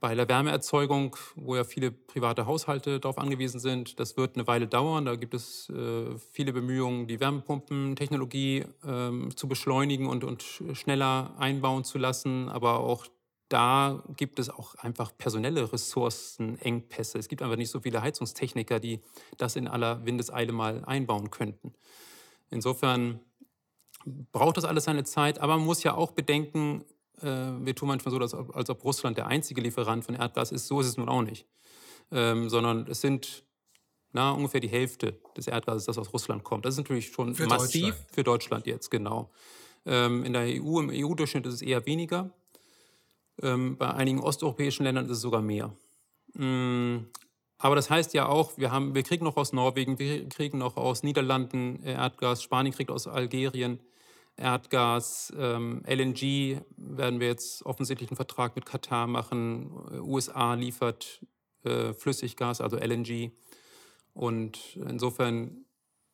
bei 0.00 0.14
der 0.14 0.28
Wärmeerzeugung, 0.28 1.16
wo 1.36 1.56
ja 1.56 1.64
viele 1.64 1.90
private 1.90 2.46
Haushalte 2.46 2.98
darauf 2.98 3.18
angewiesen 3.18 3.60
sind, 3.60 4.00
das 4.00 4.16
wird 4.16 4.34
eine 4.34 4.46
Weile 4.46 4.66
dauern. 4.66 5.04
Da 5.04 5.14
gibt 5.14 5.34
es 5.34 5.68
äh, 5.68 6.16
viele 6.32 6.52
Bemühungen, 6.52 7.06
die 7.06 7.20
Wärmepumpentechnologie 7.20 8.64
ähm, 8.84 9.36
zu 9.36 9.46
beschleunigen 9.46 10.06
und, 10.06 10.24
und 10.24 10.42
schneller 10.72 11.34
einbauen 11.38 11.84
zu 11.84 11.98
lassen. 11.98 12.48
Aber 12.48 12.80
auch 12.80 13.06
da 13.50 14.04
gibt 14.16 14.38
es 14.38 14.48
auch 14.48 14.76
einfach 14.76 15.12
personelle 15.18 15.72
Ressourcenengpässe. 15.72 17.18
Es 17.18 17.28
gibt 17.28 17.42
einfach 17.42 17.56
nicht 17.56 17.70
so 17.70 17.80
viele 17.80 18.00
Heizungstechniker, 18.00 18.78
die 18.78 19.00
das 19.36 19.56
in 19.56 19.66
aller 19.66 20.06
Windeseile 20.06 20.52
mal 20.52 20.84
einbauen 20.84 21.30
könnten. 21.30 21.74
Insofern 22.50 23.20
braucht 24.32 24.56
das 24.56 24.64
alles 24.64 24.84
seine 24.84 25.04
Zeit, 25.04 25.40
aber 25.40 25.56
man 25.56 25.66
muss 25.66 25.82
ja 25.82 25.94
auch 25.94 26.12
bedenken, 26.12 26.84
äh, 27.20 27.26
wir 27.26 27.74
tun 27.74 27.88
manchmal 27.88 28.12
so, 28.12 28.38
als 28.52 28.70
ob 28.70 28.84
Russland 28.84 29.18
der 29.18 29.26
einzige 29.26 29.60
Lieferant 29.60 30.04
von 30.04 30.14
Erdgas 30.14 30.52
ist. 30.52 30.68
So 30.68 30.80
ist 30.80 30.86
es 30.86 30.96
nun 30.96 31.08
auch 31.08 31.22
nicht. 31.22 31.46
Ähm, 32.12 32.48
sondern 32.48 32.86
es 32.86 33.00
sind 33.00 33.44
na, 34.12 34.30
ungefähr 34.30 34.60
die 34.60 34.68
Hälfte 34.68 35.20
des 35.36 35.48
Erdgases, 35.48 35.86
das 35.86 35.98
aus 35.98 36.12
Russland 36.12 36.44
kommt. 36.44 36.64
Das 36.64 36.74
ist 36.74 36.78
natürlich 36.78 37.08
schon 37.08 37.34
für 37.34 37.46
massiv 37.46 37.82
Deutschland. 37.82 38.10
für 38.12 38.24
Deutschland 38.24 38.66
jetzt, 38.66 38.90
genau. 38.90 39.30
Ähm, 39.86 40.24
in 40.24 40.32
der 40.32 40.42
EU, 40.42 40.80
im 40.80 40.90
EU-Durchschnitt 40.92 41.46
ist 41.46 41.54
es 41.54 41.62
eher 41.62 41.86
weniger. 41.86 42.30
Ähm, 43.42 43.76
bei 43.76 43.92
einigen 43.92 44.20
osteuropäischen 44.20 44.84
Ländern 44.84 45.06
ist 45.06 45.12
es 45.12 45.20
sogar 45.20 45.42
mehr. 45.42 45.72
Mm, 46.34 47.06
aber 47.58 47.74
das 47.76 47.90
heißt 47.90 48.14
ja 48.14 48.26
auch, 48.26 48.56
wir, 48.56 48.72
haben, 48.72 48.94
wir 48.94 49.02
kriegen 49.02 49.24
noch 49.24 49.36
aus 49.36 49.52
Norwegen, 49.52 49.98
wir 49.98 50.28
kriegen 50.28 50.58
noch 50.58 50.76
aus 50.76 51.02
Niederlanden 51.02 51.82
Erdgas, 51.82 52.42
Spanien 52.42 52.74
kriegt 52.74 52.90
aus 52.90 53.06
Algerien 53.06 53.80
Erdgas, 54.36 55.32
ähm, 55.38 55.82
LNG 55.86 56.62
werden 56.76 57.20
wir 57.20 57.26
jetzt 57.26 57.64
offensichtlich 57.66 58.10
einen 58.10 58.16
Vertrag 58.16 58.56
mit 58.56 58.64
Katar 58.64 59.06
machen. 59.06 59.70
USA 60.00 60.54
liefert 60.54 61.20
äh, 61.64 61.92
Flüssiggas, 61.92 62.60
also 62.62 62.76
LNG. 62.76 63.32
Und 64.14 64.76
insofern 64.76 65.66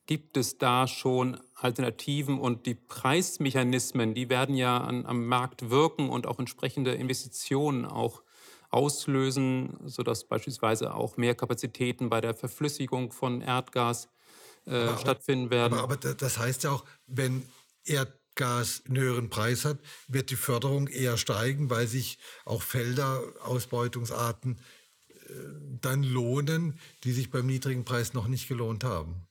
gibt 0.07 0.37
es 0.37 0.59
da 0.59 0.87
schon 0.87 1.39
Alternativen 1.55 2.39
und 2.39 2.67
die 2.67 2.75
Preismechanismen, 2.75 4.15
die 4.15 4.29
werden 4.29 4.55
ja 4.55 4.79
an, 4.79 5.05
am 5.05 5.27
Markt 5.27 5.71
wirken 5.71 6.09
und 6.09 6.27
auch 6.27 6.39
entsprechende 6.39 6.93
Investitionen 6.93 7.85
auch 7.85 8.23
auslösen, 8.71 9.77
sodass 9.85 10.25
beispielsweise 10.25 10.95
auch 10.95 11.17
mehr 11.17 11.35
Kapazitäten 11.35 12.09
bei 12.09 12.21
der 12.21 12.35
Verflüssigung 12.35 13.13
von 13.13 13.41
Erdgas 13.41 14.09
äh, 14.67 14.75
aber, 14.75 14.99
stattfinden 14.99 15.51
werden. 15.51 15.75
Aber, 15.75 15.95
aber 15.95 15.97
das 15.97 16.39
heißt 16.39 16.65
ja 16.65 16.73
auch, 16.73 16.85
wenn 17.07 17.47
Erdgas 17.85 18.83
einen 18.87 18.99
höheren 18.99 19.31
Preis 19.31 19.65
hat, 19.65 19.79
wird 20.09 20.31
die 20.31 20.37
Förderung 20.37 20.89
eher 20.89 21.17
steigen, 21.17 21.71
weil 21.71 21.87
sich 21.87 22.19
auch 22.45 22.63
Felder, 22.63 23.23
Ausbeutungsarten 23.43 24.59
äh, 25.09 25.33
dann 25.81 26.03
lohnen, 26.03 26.79
die 27.05 27.13
sich 27.13 27.31
beim 27.31 27.47
niedrigen 27.47 27.85
Preis 27.85 28.15
noch 28.15 28.29
nicht 28.29 28.49
gelohnt 28.49 28.85
haben. 28.85 29.27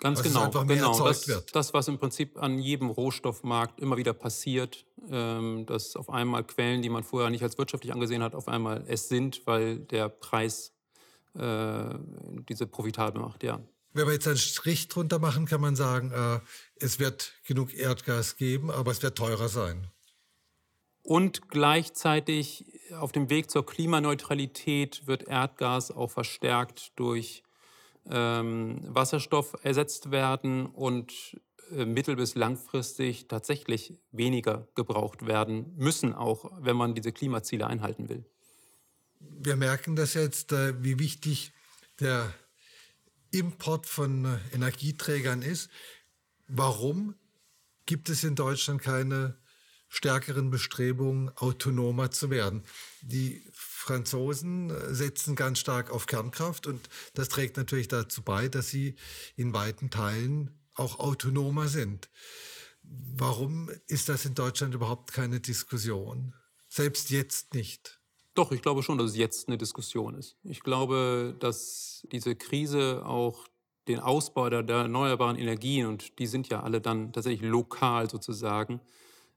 Ganz 0.00 0.22
genau. 0.22 0.48
genau. 0.50 1.04
Das, 1.04 1.26
das, 1.52 1.74
was 1.74 1.88
im 1.88 1.98
Prinzip 1.98 2.38
an 2.42 2.58
jedem 2.58 2.88
Rohstoffmarkt 2.88 3.80
immer 3.80 3.98
wieder 3.98 4.14
passiert, 4.14 4.86
ähm, 5.10 5.66
dass 5.66 5.94
auf 5.94 6.08
einmal 6.08 6.42
Quellen, 6.44 6.80
die 6.80 6.88
man 6.88 7.04
vorher 7.04 7.28
nicht 7.30 7.42
als 7.42 7.58
wirtschaftlich 7.58 7.92
angesehen 7.92 8.22
hat, 8.22 8.34
auf 8.34 8.48
einmal 8.48 8.84
es 8.88 9.08
sind, 9.08 9.42
weil 9.46 9.78
der 9.78 10.08
Preis 10.08 10.72
äh, 11.34 11.84
diese 12.48 12.66
profitabel 12.66 13.20
macht, 13.20 13.42
ja. 13.42 13.60
Wenn 13.92 14.06
wir 14.06 14.14
jetzt 14.14 14.26
einen 14.26 14.36
Strich 14.36 14.88
drunter 14.88 15.18
machen, 15.18 15.46
kann 15.46 15.60
man 15.60 15.76
sagen, 15.76 16.12
äh, 16.12 16.40
es 16.76 16.98
wird 16.98 17.34
genug 17.44 17.74
Erdgas 17.74 18.36
geben, 18.36 18.70
aber 18.70 18.92
es 18.92 19.02
wird 19.02 19.18
teurer 19.18 19.48
sein. 19.48 19.88
Und 21.02 21.48
gleichzeitig 21.48 22.66
auf 22.98 23.12
dem 23.12 23.30
Weg 23.30 23.50
zur 23.50 23.66
Klimaneutralität 23.66 25.06
wird 25.06 25.24
Erdgas 25.24 25.90
auch 25.90 26.10
verstärkt 26.10 26.92
durch 26.96 27.42
ähm, 28.08 28.80
Wasserstoff 28.86 29.56
ersetzt 29.62 30.10
werden 30.10 30.66
und 30.66 31.40
äh, 31.72 31.84
mittel- 31.84 32.16
bis 32.16 32.34
langfristig 32.34 33.28
tatsächlich 33.28 33.94
weniger 34.10 34.68
gebraucht 34.74 35.26
werden 35.26 35.72
müssen, 35.76 36.14
auch 36.14 36.50
wenn 36.60 36.76
man 36.76 36.94
diese 36.94 37.12
Klimaziele 37.12 37.66
einhalten 37.66 38.08
will. 38.08 38.24
Wir 39.20 39.56
merken 39.56 39.96
das 39.96 40.14
jetzt, 40.14 40.52
äh, 40.52 40.82
wie 40.82 40.98
wichtig 40.98 41.52
der 42.00 42.32
Import 43.30 43.86
von 43.86 44.24
äh, 44.24 44.38
Energieträgern 44.54 45.42
ist. 45.42 45.70
Warum 46.48 47.14
gibt 47.86 48.08
es 48.08 48.24
in 48.24 48.34
Deutschland 48.34 48.82
keine 48.82 49.36
stärkeren 49.88 50.50
Bestrebungen, 50.50 51.30
autonomer 51.36 52.10
zu 52.10 52.30
werden? 52.30 52.64
Die 53.02 53.44
Franzosen 53.80 54.70
äh, 54.70 54.94
setzen 54.94 55.34
ganz 55.34 55.58
stark 55.58 55.90
auf 55.90 56.06
Kernkraft 56.06 56.66
und 56.66 56.88
das 57.14 57.28
trägt 57.28 57.56
natürlich 57.56 57.88
dazu 57.88 58.22
bei, 58.22 58.48
dass 58.48 58.68
sie 58.68 58.94
in 59.36 59.54
weiten 59.54 59.88
Teilen 59.88 60.50
auch 60.74 60.98
autonomer 60.98 61.66
sind. 61.66 62.10
Warum 62.82 63.70
ist 63.86 64.08
das 64.08 64.26
in 64.26 64.34
Deutschland 64.34 64.74
überhaupt 64.74 65.12
keine 65.12 65.40
Diskussion? 65.40 66.34
Selbst 66.68 67.10
jetzt 67.10 67.54
nicht. 67.54 68.00
Doch, 68.34 68.52
ich 68.52 68.62
glaube 68.62 68.82
schon, 68.82 68.98
dass 68.98 69.12
es 69.12 69.16
jetzt 69.16 69.48
eine 69.48 69.58
Diskussion 69.58 70.14
ist. 70.14 70.36
Ich 70.44 70.60
glaube, 70.60 71.34
dass 71.40 72.06
diese 72.12 72.36
Krise 72.36 73.02
auch 73.04 73.48
den 73.88 73.98
Ausbau 73.98 74.50
der, 74.50 74.68
erneuerbaren 74.68 75.36
Energien, 75.36 75.86
und 75.86 76.18
die 76.18 76.26
sind 76.26 76.48
ja 76.48 76.62
alle 76.62 76.80
dann 76.80 77.12
tatsächlich 77.12 77.48
lokal 77.48 78.10
sozusagen, 78.10 78.80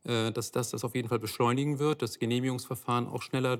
äh, 0.03 0.31
dass 0.31 0.51
das 0.51 0.71
das 0.71 0.83
auf 0.83 0.95
jeden 0.95 1.07
Fall 1.07 1.19
beschleunigen 1.19 1.79
wird, 1.79 2.01
dass 2.01 2.19
Genehmigungsverfahren 2.19 3.07
auch 3.07 3.21
schneller 3.21 3.57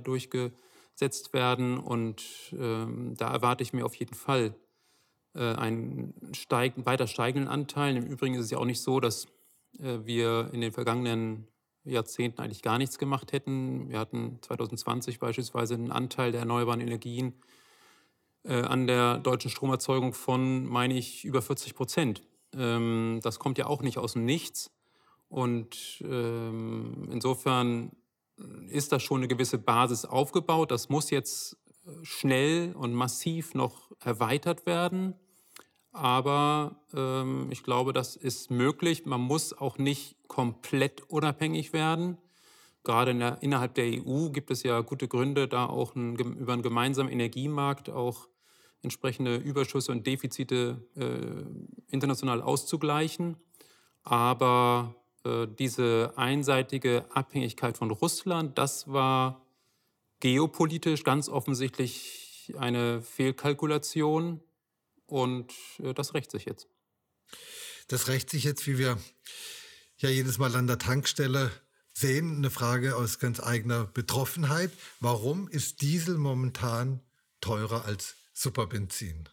durchgesetzt 0.94 1.34
werden. 1.34 1.78
Und 1.78 2.24
ähm, 2.58 3.16
da 3.18 3.32
erwarte 3.32 3.64
ich 3.64 3.74
mir 3.74 3.86
auf 3.86 3.96
jeden 3.96 4.14
Fall 4.14 4.56
äh, 5.36 5.54
einen 5.56 6.14
steig, 6.34 6.74
weiter 6.86 7.08
steigenden 7.08 7.50
Anteil. 7.50 7.98
Im 7.98 8.06
Übrigen 8.06 8.36
ist 8.36 8.46
es 8.46 8.52
ja 8.52 8.58
auch 8.58 8.66
nicht 8.66 8.82
so, 8.82 9.00
dass 9.00 9.28
äh, 9.80 10.00
wir 10.04 10.50
in 10.54 10.62
den 10.62 10.72
vergangenen 10.72 11.48
Jahrzehnten 11.84 12.42
eigentlich 12.42 12.62
gar 12.62 12.78
nichts 12.78 12.98
gemacht 12.98 13.34
hätten. 13.34 13.90
Wir 13.90 14.00
hatten 14.00 14.40
2020 14.42 15.20
beispielsweise 15.20 15.74
einen 15.74 15.92
Anteil 15.92 16.32
der 16.32 16.42
erneuerbaren 16.42 16.80
Energien 16.80 17.34
äh, 18.44 18.62
an 18.62 18.88
der 18.88 19.20
deutschen 19.20 19.52
Stromerzeugung 19.52 20.14
von, 20.14 20.66
meine 20.66 20.98
ich, 20.98 21.26
über 21.26 21.42
40 21.42 21.76
Prozent. 21.76 22.22
Ähm, 22.56 23.20
das 23.22 23.40
kommt 23.40 23.58
ja 23.58 23.66
auch 23.66 23.82
nicht 23.82 23.98
aus 23.98 24.14
dem 24.14 24.26
Nichts. 24.26 24.72
Und 25.28 26.04
ähm, 26.08 27.10
insofern 27.12 27.92
ist 28.70 28.92
da 28.92 29.00
schon 29.00 29.18
eine 29.18 29.28
gewisse 29.28 29.58
Basis 29.58 30.06
aufgebaut. 30.06 30.72
Das 30.72 30.90
muss 30.90 31.10
jetzt 31.10 31.58
schnell 32.02 32.74
und 32.74 32.94
massiv 32.94 33.54
noch 33.54 33.92
erweitert 34.00 34.66
werden. 34.66 35.16
Aber 35.92 36.82
ähm, 36.94 37.48
ich 37.52 37.63
glaube, 37.63 37.94
das 37.94 38.16
ist 38.16 38.50
möglich. 38.50 39.06
Man 39.06 39.22
muss 39.22 39.54
auch 39.54 39.78
nicht 39.78 40.18
komplett 40.28 41.02
unabhängig 41.10 41.72
werden. 41.72 42.18
Gerade 42.84 43.12
in 43.12 43.20
der, 43.20 43.42
innerhalb 43.42 43.75
der 43.75 43.86
EU 43.86 44.30
gibt 44.30 44.50
es 44.52 44.63
ja 44.63 44.82
gute 44.82 45.08
Gründe, 45.08 45.48
da 45.48 45.68
auch 45.68 45.96
ein, 45.96 46.16
über 46.16 46.54
einen 46.54 46.63
gemeinsamen 46.63 47.12
Energiemarkt 47.12 47.90
auch 47.90 48.28
entsprechende 48.82 49.38
Überschüsse 49.38 49.92
und 49.92 50.06
Defizite 50.06 50.86
äh, 50.96 51.94
international 51.94 52.42
auszugleichen. 52.42 53.38
Aber 54.04 54.96
äh, 54.96 55.03
diese 55.60 56.13
einseitige 56.15 57.06
Abhängigkeit 57.13 57.77
von 57.77 57.92
Russland, 57.92 58.58
das 58.58 58.92
war 58.92 59.42
geopolitisch 60.20 61.03
ganz 61.03 61.30
offensichtlich 61.30 62.53
eine 62.58 63.01
Fehlkalkulation 63.01 64.42
und 65.06 65.53
äh, 65.80 65.94
das 65.94 66.13
rächt 66.13 66.32
sich 66.32 66.46
jetzt. 66.46 66.68
Das 67.88 68.08
rächt 68.08 68.30
sich 68.30 68.44
jetzt, 68.44 68.65
wie 68.68 68.77
wir 68.77 68.98
ja 69.98 70.10
jedes 70.10 70.38
Mal 70.38 70.56
an 70.56 70.68
der 70.68 70.77
Tankstelle 70.77 71.51
sehen. 71.94 72.38
Eine 72.38 72.50
Frage 72.50 72.96
aus 72.96 73.20
ganz 73.20 73.39
eigener 73.42 73.86
Betroffenheit. 73.86 74.72
Warum 75.00 75.48
ist 75.48 75.82
Diesel 75.82 76.18
momentan 76.18 77.01
teurer 77.42 77.86
als 77.86 78.15
Superbenzin? 78.34 79.30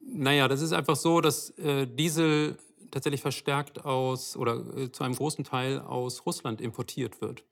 Naja, 0.00 0.48
das 0.48 0.60
ist 0.60 0.72
einfach 0.72 0.96
so, 0.96 1.20
dass 1.20 1.50
äh, 1.58 1.86
Diesel 1.86 2.58
tatsächlich 2.90 3.20
verstärkt 3.20 3.84
aus 3.84 4.36
oder 4.36 4.64
äh, 4.76 4.92
zu 4.92 5.04
einem 5.04 5.14
großen 5.14 5.44
Teil 5.44 5.80
aus 5.80 6.26
Russland 6.26 6.60
importiert 6.60 7.20
wird. 7.20 7.44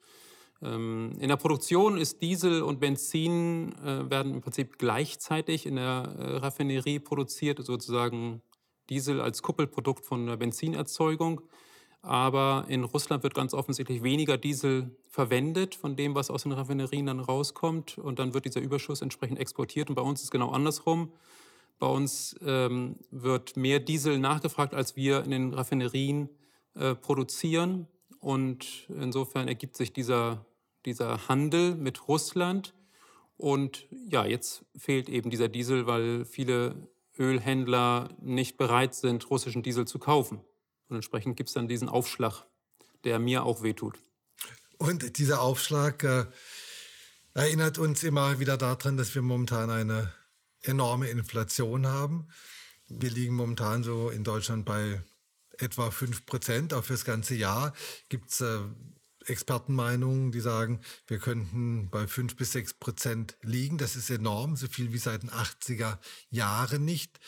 Ähm, 0.62 1.12
in 1.20 1.28
der 1.28 1.36
Produktion 1.36 1.98
ist 1.98 2.20
Diesel 2.20 2.62
und 2.62 2.80
Benzin 2.80 3.74
äh, 3.84 4.10
werden 4.10 4.34
im 4.34 4.40
Prinzip 4.40 4.78
gleichzeitig 4.78 5.66
in 5.66 5.76
der 5.76 6.14
äh, 6.18 6.36
Raffinerie 6.38 6.98
produziert, 6.98 7.64
sozusagen 7.64 8.42
Diesel 8.90 9.20
als 9.20 9.42
Kuppelprodukt 9.42 10.04
von 10.04 10.26
der 10.26 10.36
Benzinerzeugung. 10.36 11.42
Aber 12.00 12.64
in 12.68 12.84
Russland 12.84 13.22
wird 13.22 13.34
ganz 13.34 13.54
offensichtlich 13.54 14.02
weniger 14.02 14.38
Diesel 14.38 14.96
verwendet 15.08 15.74
von 15.74 15.96
dem, 15.96 16.14
was 16.14 16.30
aus 16.30 16.44
den 16.44 16.52
Raffinerien 16.52 17.06
dann 17.06 17.20
rauskommt. 17.20 17.98
Und 17.98 18.18
dann 18.18 18.34
wird 18.34 18.44
dieser 18.44 18.60
Überschuss 18.60 19.02
entsprechend 19.02 19.38
exportiert. 19.38 19.88
Und 19.88 19.96
bei 19.96 20.02
uns 20.02 20.20
ist 20.20 20.26
es 20.26 20.30
genau 20.30 20.50
andersrum. 20.50 21.12
Bei 21.78 21.86
uns 21.86 22.36
ähm, 22.42 22.96
wird 23.10 23.56
mehr 23.56 23.80
Diesel 23.80 24.18
nachgefragt, 24.18 24.74
als 24.74 24.96
wir 24.96 25.22
in 25.24 25.30
den 25.30 25.54
Raffinerien 25.54 26.28
äh, 26.74 26.94
produzieren. 26.94 27.86
Und 28.20 28.88
insofern 28.88 29.46
ergibt 29.46 29.76
sich 29.76 29.92
dieser 29.92 30.44
dieser 30.88 31.28
Handel 31.28 31.74
mit 31.74 32.08
Russland. 32.08 32.74
Und 33.36 33.86
ja, 33.90 34.24
jetzt 34.24 34.64
fehlt 34.76 35.08
eben 35.08 35.30
dieser 35.30 35.48
Diesel, 35.48 35.86
weil 35.86 36.24
viele 36.24 36.88
Ölhändler 37.18 38.10
nicht 38.20 38.56
bereit 38.56 38.94
sind, 38.94 39.30
russischen 39.30 39.62
Diesel 39.62 39.86
zu 39.86 39.98
kaufen. 39.98 40.40
Und 40.88 40.96
entsprechend 40.96 41.36
gibt 41.36 41.50
es 41.50 41.54
dann 41.54 41.68
diesen 41.68 41.88
Aufschlag, 41.88 42.44
der 43.04 43.18
mir 43.18 43.44
auch 43.44 43.62
wehtut. 43.62 43.98
Und 44.78 45.18
dieser 45.18 45.42
Aufschlag 45.42 46.02
äh, 46.04 46.26
erinnert 47.34 47.78
uns 47.78 48.02
immer 48.02 48.40
wieder 48.40 48.56
daran, 48.56 48.96
dass 48.96 49.14
wir 49.14 49.22
momentan 49.22 49.70
eine 49.70 50.12
enorme 50.62 51.08
Inflation 51.08 51.86
haben. 51.86 52.28
Wir 52.88 53.10
liegen 53.10 53.34
momentan 53.34 53.82
so 53.82 54.10
in 54.10 54.24
Deutschland 54.24 54.64
bei 54.64 55.02
etwa 55.58 55.90
5 55.90 56.26
Prozent. 56.26 56.74
Auch 56.74 56.84
fürs 56.84 57.04
ganze 57.04 57.34
Jahr 57.34 57.74
gibt 58.08 58.30
es 58.30 58.40
äh, 58.40 58.60
Expertenmeinungen, 59.28 60.32
die 60.32 60.40
sagen, 60.40 60.80
wir 61.06 61.18
könnten 61.18 61.90
bei 61.90 62.06
fünf 62.06 62.36
bis 62.36 62.52
sechs 62.52 62.74
Prozent 62.74 63.36
liegen. 63.42 63.78
Das 63.78 63.96
ist 63.96 64.10
enorm, 64.10 64.56
so 64.56 64.68
viel 64.68 64.92
wie 64.92 64.98
seit 64.98 65.22
den 65.22 65.30
80er 65.30 65.98
Jahren 66.30 66.84
nicht. 66.84 67.18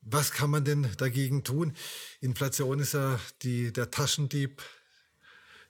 Was 0.00 0.32
kann 0.32 0.50
man 0.50 0.64
denn 0.64 0.88
dagegen 0.96 1.44
tun? 1.44 1.74
Inflation 2.20 2.80
ist 2.80 2.94
ja 2.94 3.20
die, 3.42 3.72
der 3.72 3.90
Taschendieb 3.90 4.62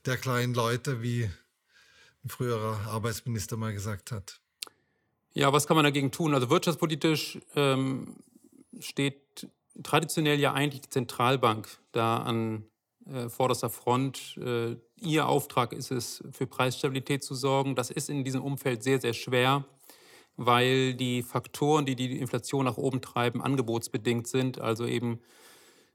der 0.06 0.16
kleinen 0.16 0.54
Leute, 0.54 1.02
wie 1.02 1.30
ein 2.24 2.28
früherer 2.28 2.88
Arbeitsminister 2.88 3.56
mal 3.56 3.72
gesagt 3.72 4.10
hat. 4.10 4.41
Ja, 5.34 5.52
was 5.52 5.66
kann 5.66 5.76
man 5.76 5.84
dagegen 5.84 6.10
tun? 6.10 6.34
Also 6.34 6.50
wirtschaftspolitisch 6.50 7.38
ähm, 7.56 8.16
steht 8.78 9.48
traditionell 9.82 10.38
ja 10.38 10.52
eigentlich 10.52 10.82
die 10.82 10.90
Zentralbank 10.90 11.68
da 11.92 12.18
an 12.18 12.66
äh, 13.06 13.28
vorderster 13.28 13.70
Front. 13.70 14.36
Äh, 14.36 14.76
ihr 15.00 15.26
Auftrag 15.26 15.72
ist 15.72 15.90
es, 15.90 16.22
für 16.32 16.46
Preisstabilität 16.46 17.24
zu 17.24 17.34
sorgen. 17.34 17.74
Das 17.74 17.90
ist 17.90 18.10
in 18.10 18.24
diesem 18.24 18.42
Umfeld 18.42 18.82
sehr, 18.82 19.00
sehr 19.00 19.14
schwer, 19.14 19.64
weil 20.36 20.94
die 20.94 21.22
Faktoren, 21.22 21.86
die 21.86 21.96
die 21.96 22.18
Inflation 22.18 22.66
nach 22.66 22.76
oben 22.76 23.00
treiben, 23.00 23.40
angebotsbedingt 23.40 24.26
sind. 24.26 24.60
Also 24.60 24.86
eben 24.86 25.20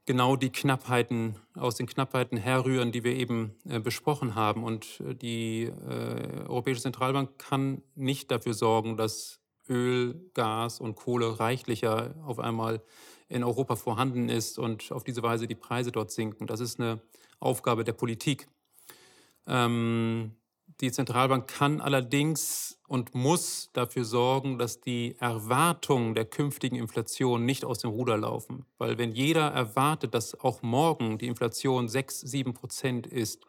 genau 0.08 0.36
die 0.36 0.52
Knappheiten, 0.52 1.36
aus 1.54 1.76
den 1.76 1.86
Knappheiten 1.86 2.38
herrühren, 2.38 2.92
die 2.92 3.04
wir 3.04 3.16
eben 3.16 3.56
äh, 3.70 3.80
besprochen 3.80 4.34
haben. 4.34 4.64
Und 4.64 5.02
äh, 5.02 5.14
die 5.14 5.66
äh, 5.66 6.48
Europäische 6.48 6.82
Zentralbank 6.82 7.38
kann 7.38 7.84
nicht 7.94 8.32
dafür 8.32 8.56
sorgen, 8.56 8.98
dass 8.98 9.40
Öl, 9.70 10.32
Gas 10.34 10.80
und 10.80 10.96
Kohle 10.96 11.40
reichlicher 11.40 12.16
auf 12.26 12.40
einmal 12.40 12.82
in 13.28 13.44
Europa 13.44 13.76
vorhanden 13.76 14.30
ist 14.30 14.58
und 14.58 14.92
auf 14.94 15.04
diese 15.04 15.22
Weise 15.22 15.46
die 15.46 15.56
Preise 15.56 15.92
dort 15.92 16.10
sinken. 16.12 16.48
Das 16.48 16.62
ist 16.62 16.80
eine 16.80 17.02
Aufgabe 17.40 17.84
der 17.84 17.92
Politik. 17.92 18.48
Ähm, 19.46 20.37
die 20.82 20.92
Zentralbank 20.92 21.48
kann 21.48 21.82
allerdings 21.82 22.80
und 22.88 23.16
muss 23.16 23.70
dafür 23.74 24.06
sorgen, 24.06 24.58
dass 24.58 24.80
die 24.80 25.16
Erwartungen 25.20 26.14
der 26.14 26.26
künftigen 26.26 26.76
Inflation 26.76 27.46
nicht 27.46 27.66
aus 27.66 27.80
dem 27.80 27.90
Ruder 27.90 28.18
laufen. 28.18 28.66
Weil 28.78 28.98
wenn 28.98 29.12
jeder 29.12 29.48
erwartet, 29.48 30.14
dass 30.14 30.40
auch 30.40 30.62
morgen 30.62 31.18
die 31.18 31.28
Inflation 31.28 31.90
6, 31.90 32.22
7 32.22 32.54
Prozent 32.54 33.08
ist, 33.08 33.46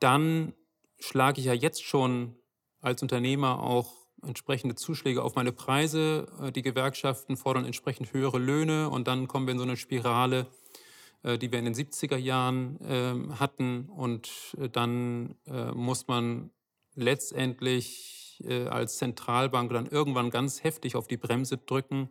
dann 0.00 0.54
schlage 0.98 1.40
ich 1.40 1.46
ja 1.46 1.52
jetzt 1.52 1.84
schon 1.84 2.36
als 2.80 3.02
Unternehmer 3.02 3.62
auch 3.62 3.92
entsprechende 4.22 4.74
Zuschläge 4.74 5.22
auf 5.22 5.34
meine 5.34 5.52
Preise. 5.52 6.26
Äh, 6.42 6.52
die 6.52 6.62
Gewerkschaften 6.62 7.36
fordern 7.36 7.64
entsprechend 7.64 8.12
höhere 8.12 8.38
Löhne 8.38 8.90
und 8.90 9.08
dann 9.08 9.28
kommen 9.28 9.46
wir 9.46 9.52
in 9.52 9.58
so 9.58 9.64
eine 9.64 9.76
Spirale, 9.76 10.46
die 11.22 11.52
wir 11.52 11.58
in 11.58 11.66
den 11.66 11.74
70er 11.74 12.16
Jahren 12.16 12.78
ähm, 12.82 13.38
hatten. 13.38 13.90
Und 13.90 14.30
äh, 14.58 14.68
dann 14.68 15.34
muss 15.74 16.08
man 16.08 16.50
letztendlich 16.94 18.42
als 18.70 18.96
Zentralbank 18.96 19.70
dann 19.70 19.86
irgendwann 19.86 20.30
ganz 20.30 20.64
heftig 20.64 20.96
auf 20.96 21.06
die 21.06 21.18
Bremse 21.18 21.58
drücken, 21.58 22.08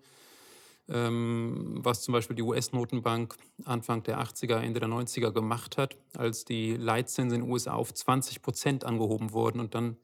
ähm, 0.90 1.80
was 1.84 2.02
zum 2.02 2.14
Beispiel 2.14 2.36
die 2.36 2.42
US-Notenbank 2.42 3.36
Anfang 3.66 4.04
der 4.04 4.20
80er, 4.20 4.58
Ende 4.58 4.80
der 4.80 4.90
90er 4.90 5.32
gemacht 5.32 5.78
hat, 5.78 5.98
als 6.16 6.46
die 6.46 6.76
Leitzinsen 6.76 7.36
in 7.36 7.42
den 7.46 7.52
USA 7.52 7.74
auf 7.74 7.94
20 7.94 8.42
Prozent 8.42 8.84
angehoben 8.84 9.32
wurden 9.32 9.60
und 9.60 9.76
dann 9.76 9.98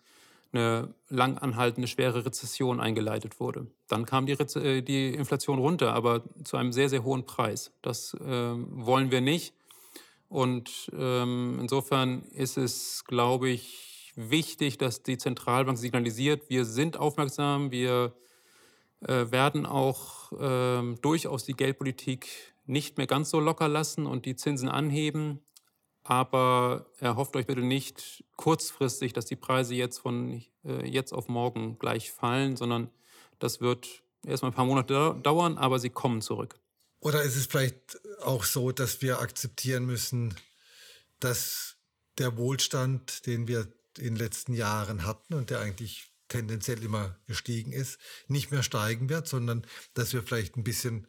eine 0.56 0.94
lang 1.10 1.38
anhaltende 1.38 1.88
schwere 1.88 2.26
Rezession 2.26 2.80
eingeleitet 2.80 3.40
wurde. 3.40 3.68
Dann 3.88 4.06
kam 4.06 4.26
die, 4.26 4.34
Reze 4.34 4.64
äh, 4.64 4.82
die 4.82 5.14
Inflation 5.14 5.60
runter, 5.60 5.94
aber 5.94 6.24
zu 6.44 6.58
einem 6.58 6.72
sehr, 6.72 6.90
sehr 6.90 7.04
hohen 7.04 7.26
Preis. 7.26 7.72
Das 7.82 8.14
äh, 8.14 8.20
wollen 8.22 9.12
wir 9.12 9.22
nicht. 9.22 9.54
Und 10.30 10.92
ähm, 10.98 11.60
insofern 11.62 12.24
ist 12.32 12.58
es, 12.58 13.04
glaube 13.06 13.50
ich, 13.50 14.14
wichtig, 14.16 14.78
dass 14.78 15.04
die 15.04 15.18
Zentralbank 15.18 15.78
signalisiert, 15.78 16.50
wir 16.50 16.66
sind 16.66 16.98
aufmerksam, 16.98 17.72
wir 17.72 18.14
äh, 19.02 19.32
werden 19.32 19.66
auch 19.66 20.32
äh, 20.32 20.96
durchaus 21.02 21.46
die 21.46 21.54
Geldpolitik 21.54 22.28
nicht 22.66 22.98
mehr 22.98 23.08
ganz 23.08 23.30
so 23.30 23.40
locker 23.40 23.68
lassen 23.68 24.06
und 24.06 24.26
die 24.26 24.36
Zinsen 24.36 24.70
anheben. 24.70 25.42
Aber 26.08 26.86
erhofft 27.00 27.36
euch 27.36 27.48
bitte 27.48 27.62
nicht 27.62 28.24
kurzfristig, 28.36 29.12
dass 29.14 29.26
die 29.26 29.36
Preise 29.36 29.74
jetzt 29.74 29.98
von 29.98 30.44
äh, 30.64 30.88
jetzt 30.88 31.14
auf 31.14 31.28
morgen 31.28 31.80
gleich 31.80 32.12
fallen, 32.12 32.56
sondern 32.56 32.92
das 33.40 33.60
wird 33.60 34.04
erstmal 34.24 34.52
ein 34.52 34.56
paar 34.56 34.66
Monate 34.66 35.20
dauern, 35.24 35.58
aber 35.58 35.80
sie 35.80 35.90
kommen 35.90 36.22
zurück. 36.22 36.60
Oder 37.00 37.24
ist 37.24 37.36
es 37.36 37.48
vielleicht 37.48 38.00
auch 38.22 38.44
so, 38.44 38.72
dass 38.72 39.02
wir 39.02 39.20
akzeptieren 39.20 39.86
müssen, 39.88 40.36
dass 41.20 41.78
der 42.20 42.38
Wohlstand, 42.38 43.26
den 43.26 43.48
wir 43.48 43.68
in 43.98 44.14
den 44.14 44.16
letzten 44.16 44.54
Jahren 44.54 45.06
hatten 45.06 45.34
und 45.34 45.50
der 45.50 45.60
eigentlich 45.60 46.12
tendenziell 46.28 46.84
immer 46.84 47.18
gestiegen 47.26 47.72
ist, 47.72 48.00
nicht 48.28 48.52
mehr 48.52 48.62
steigen 48.62 49.10
wird, 49.10 49.28
sondern 49.28 49.66
dass 49.96 50.14
wir 50.14 50.22
vielleicht 50.22 50.56
ein 50.56 50.64
bisschen 50.64 51.08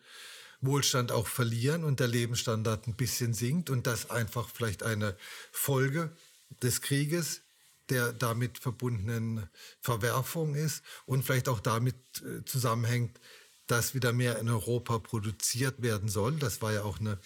Wohlstand 0.61 1.13
auch 1.13 1.27
verlieren 1.27 1.85
und 1.85 2.01
der 2.01 2.09
Lebensstandard 2.09 2.87
ein 2.87 2.97
bisschen 2.97 3.35
sinkt 3.35 3.71
und 3.71 3.87
das 3.87 4.11
einfach 4.11 4.49
vielleicht 4.49 4.83
eine 4.83 5.17
Folge 5.53 6.15
des 6.63 6.81
Krieges, 6.81 7.43
der 7.89 8.13
damit 8.13 8.59
verbundenen 8.59 9.49
Verwerfung 9.81 10.55
ist 10.55 10.83
und 11.05 11.25
vielleicht 11.25 11.49
auch 11.49 11.61
damit 11.61 11.97
äh, 12.23 12.45
zusammenhängt, 12.45 13.21
dass 13.67 13.95
wieder 13.95 14.13
mehr 14.13 14.39
in 14.39 14.49
Europa 14.49 14.99
produziert 14.99 15.83
werden 15.83 16.09
soll. 16.09 16.37
Das 16.37 16.63
war 16.63 16.73
ja 16.73 16.83
auch 16.83 17.01
eine, 17.01 17.19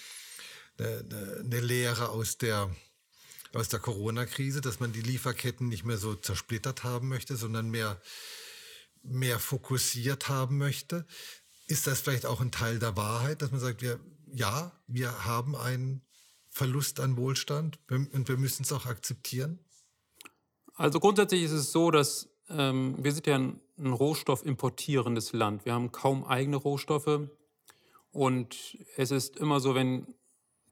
eine, 0.79 1.43
eine 1.45 1.61
Lehre 1.61 2.09
aus 2.09 2.39
der, 2.39 2.75
aus 3.53 3.69
der 3.69 3.81
Corona-Krise, 3.81 4.61
dass 4.61 4.81
man 4.81 4.93
die 4.93 5.03
Lieferketten 5.03 5.69
nicht 5.69 5.85
mehr 5.85 5.99
so 5.99 6.15
zersplittert 6.15 6.83
haben 6.85 7.09
möchte, 7.09 7.37
sondern 7.37 7.71
mehr, 7.71 8.01
mehr 9.03 9.39
fokussiert 9.39 10.29
haben 10.29 10.59
möchte. 10.59 11.07
Ist 11.71 11.87
das 11.87 12.01
vielleicht 12.01 12.27
auch 12.27 12.41
ein 12.41 12.51
Teil 12.51 12.81
der 12.81 12.97
Wahrheit, 12.97 13.43
dass 13.43 13.53
man 13.53 13.61
sagt, 13.61 13.81
wir, 13.81 14.01
ja, 14.27 14.73
wir 14.89 15.25
haben 15.25 15.55
einen 15.55 16.03
Verlust 16.49 16.99
an 16.99 17.17
Wohlstand 17.17 17.79
und 17.89 18.29
wir 18.29 18.37
müssen 18.37 18.65
es 18.65 18.73
auch 18.73 18.87
akzeptieren? 18.87 19.61
Also 20.75 20.99
grundsätzlich 20.99 21.45
ist 21.45 21.53
es 21.53 21.71
so, 21.71 21.93
dass 21.93 22.29
ähm, 22.49 22.97
wir 22.99 23.13
sind 23.13 23.29
ja 23.29 23.37
ein, 23.37 23.61
ein 23.79 23.93
rohstoffimportierendes 23.93 25.33
Land. 25.33 25.65
Wir 25.65 25.75
haben 25.75 25.93
kaum 25.93 26.25
eigene 26.25 26.57
Rohstoffe 26.57 27.29
und 28.11 28.77
es 28.97 29.13
ist 29.13 29.37
immer 29.37 29.61
so, 29.61 29.77
wenn 29.77 30.13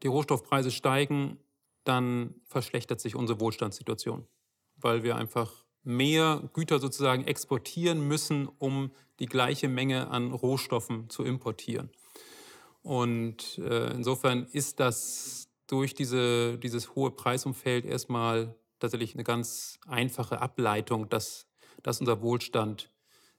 die 0.02 0.08
Rohstoffpreise 0.08 0.72
steigen, 0.72 1.38
dann 1.84 2.34
verschlechtert 2.46 3.00
sich 3.00 3.14
unsere 3.14 3.38
Wohlstandssituation, 3.38 4.26
weil 4.74 5.04
wir 5.04 5.14
einfach 5.14 5.64
mehr 5.88 6.50
Güter 6.52 6.78
sozusagen 6.80 7.24
exportieren 7.24 8.06
müssen, 8.06 8.46
um 8.58 8.90
die 9.20 9.26
gleiche 9.26 9.68
Menge 9.68 10.08
an 10.08 10.32
Rohstoffen 10.32 11.08
zu 11.08 11.24
importieren. 11.24 11.88
Und 12.82 13.58
äh, 13.58 13.94
insofern 13.94 14.46
ist 14.52 14.80
das 14.80 15.48
durch 15.66 15.94
diese, 15.94 16.58
dieses 16.58 16.94
hohe 16.94 17.10
Preisumfeld 17.10 17.86
erstmal 17.86 18.54
tatsächlich 18.78 19.14
eine 19.14 19.24
ganz 19.24 19.78
einfache 19.86 20.42
Ableitung, 20.42 21.08
dass, 21.08 21.46
dass 21.82 22.00
unser 22.00 22.20
Wohlstand 22.20 22.90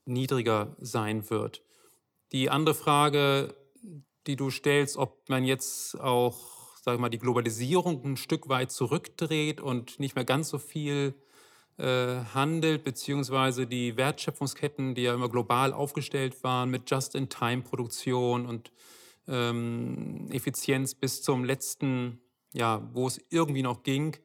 niedriger 0.05 0.75
sein 0.79 1.29
wird. 1.29 1.63
Die 2.31 2.49
andere 2.49 2.73
Frage, 2.75 3.55
die 4.25 4.35
du 4.35 4.49
stellst, 4.49 4.97
ob 4.97 5.29
man 5.29 5.45
jetzt 5.45 5.99
auch, 5.99 6.75
sage 6.81 6.95
ich 6.95 7.01
mal, 7.01 7.09
die 7.09 7.19
Globalisierung 7.19 8.03
ein 8.03 8.17
Stück 8.17 8.49
weit 8.49 8.71
zurückdreht 8.71 9.62
und 9.62 9.99
nicht 9.99 10.15
mehr 10.15 10.25
ganz 10.25 10.49
so 10.49 10.57
viel 10.57 11.13
handelt, 11.79 12.83
beziehungsweise 12.83 13.65
die 13.65 13.95
Wertschöpfungsketten, 13.95 14.95
die 14.95 15.03
ja 15.03 15.13
immer 15.13 15.29
global 15.29 15.71
aufgestellt 15.71 16.43
waren 16.43 16.69
mit 16.69 16.91
Just-in-Time-Produktion 16.91 18.45
und 18.45 18.71
ähm, 19.29 20.27
Effizienz 20.31 20.95
bis 20.95 21.21
zum 21.21 21.45
letzten, 21.45 22.19
ja, 22.53 22.81
wo 22.93 23.07
es 23.07 23.21
irgendwie 23.29 23.61
noch 23.61 23.83
ging, 23.83 24.17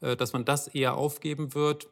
äh, 0.00 0.16
dass 0.16 0.32
man 0.32 0.44
das 0.44 0.68
eher 0.68 0.96
aufgeben 0.96 1.54
wird 1.54 1.88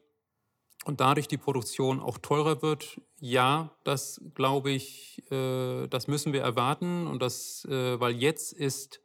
und 0.84 1.00
dadurch 1.00 1.28
die 1.28 1.38
Produktion 1.38 2.00
auch 2.00 2.18
teurer 2.18 2.62
wird. 2.62 3.00
Ja, 3.20 3.70
das 3.84 4.20
glaube 4.34 4.70
ich, 4.70 5.22
äh, 5.30 5.86
das 5.88 6.06
müssen 6.06 6.32
wir 6.32 6.42
erwarten 6.42 7.06
und 7.06 7.20
das, 7.20 7.64
äh, 7.66 8.00
weil 8.00 8.14
jetzt 8.14 8.52
ist, 8.52 9.00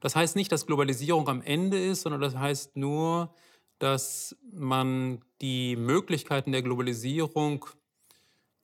das 0.00 0.16
heißt 0.16 0.36
nicht, 0.36 0.52
dass 0.52 0.66
Globalisierung 0.66 1.28
am 1.28 1.42
Ende 1.42 1.82
ist, 1.82 2.02
sondern 2.02 2.20
das 2.20 2.36
heißt 2.36 2.76
nur, 2.76 3.34
dass 3.84 4.34
man 4.50 5.20
die 5.42 5.76
Möglichkeiten 5.76 6.52
der 6.52 6.62
Globalisierung 6.62 7.66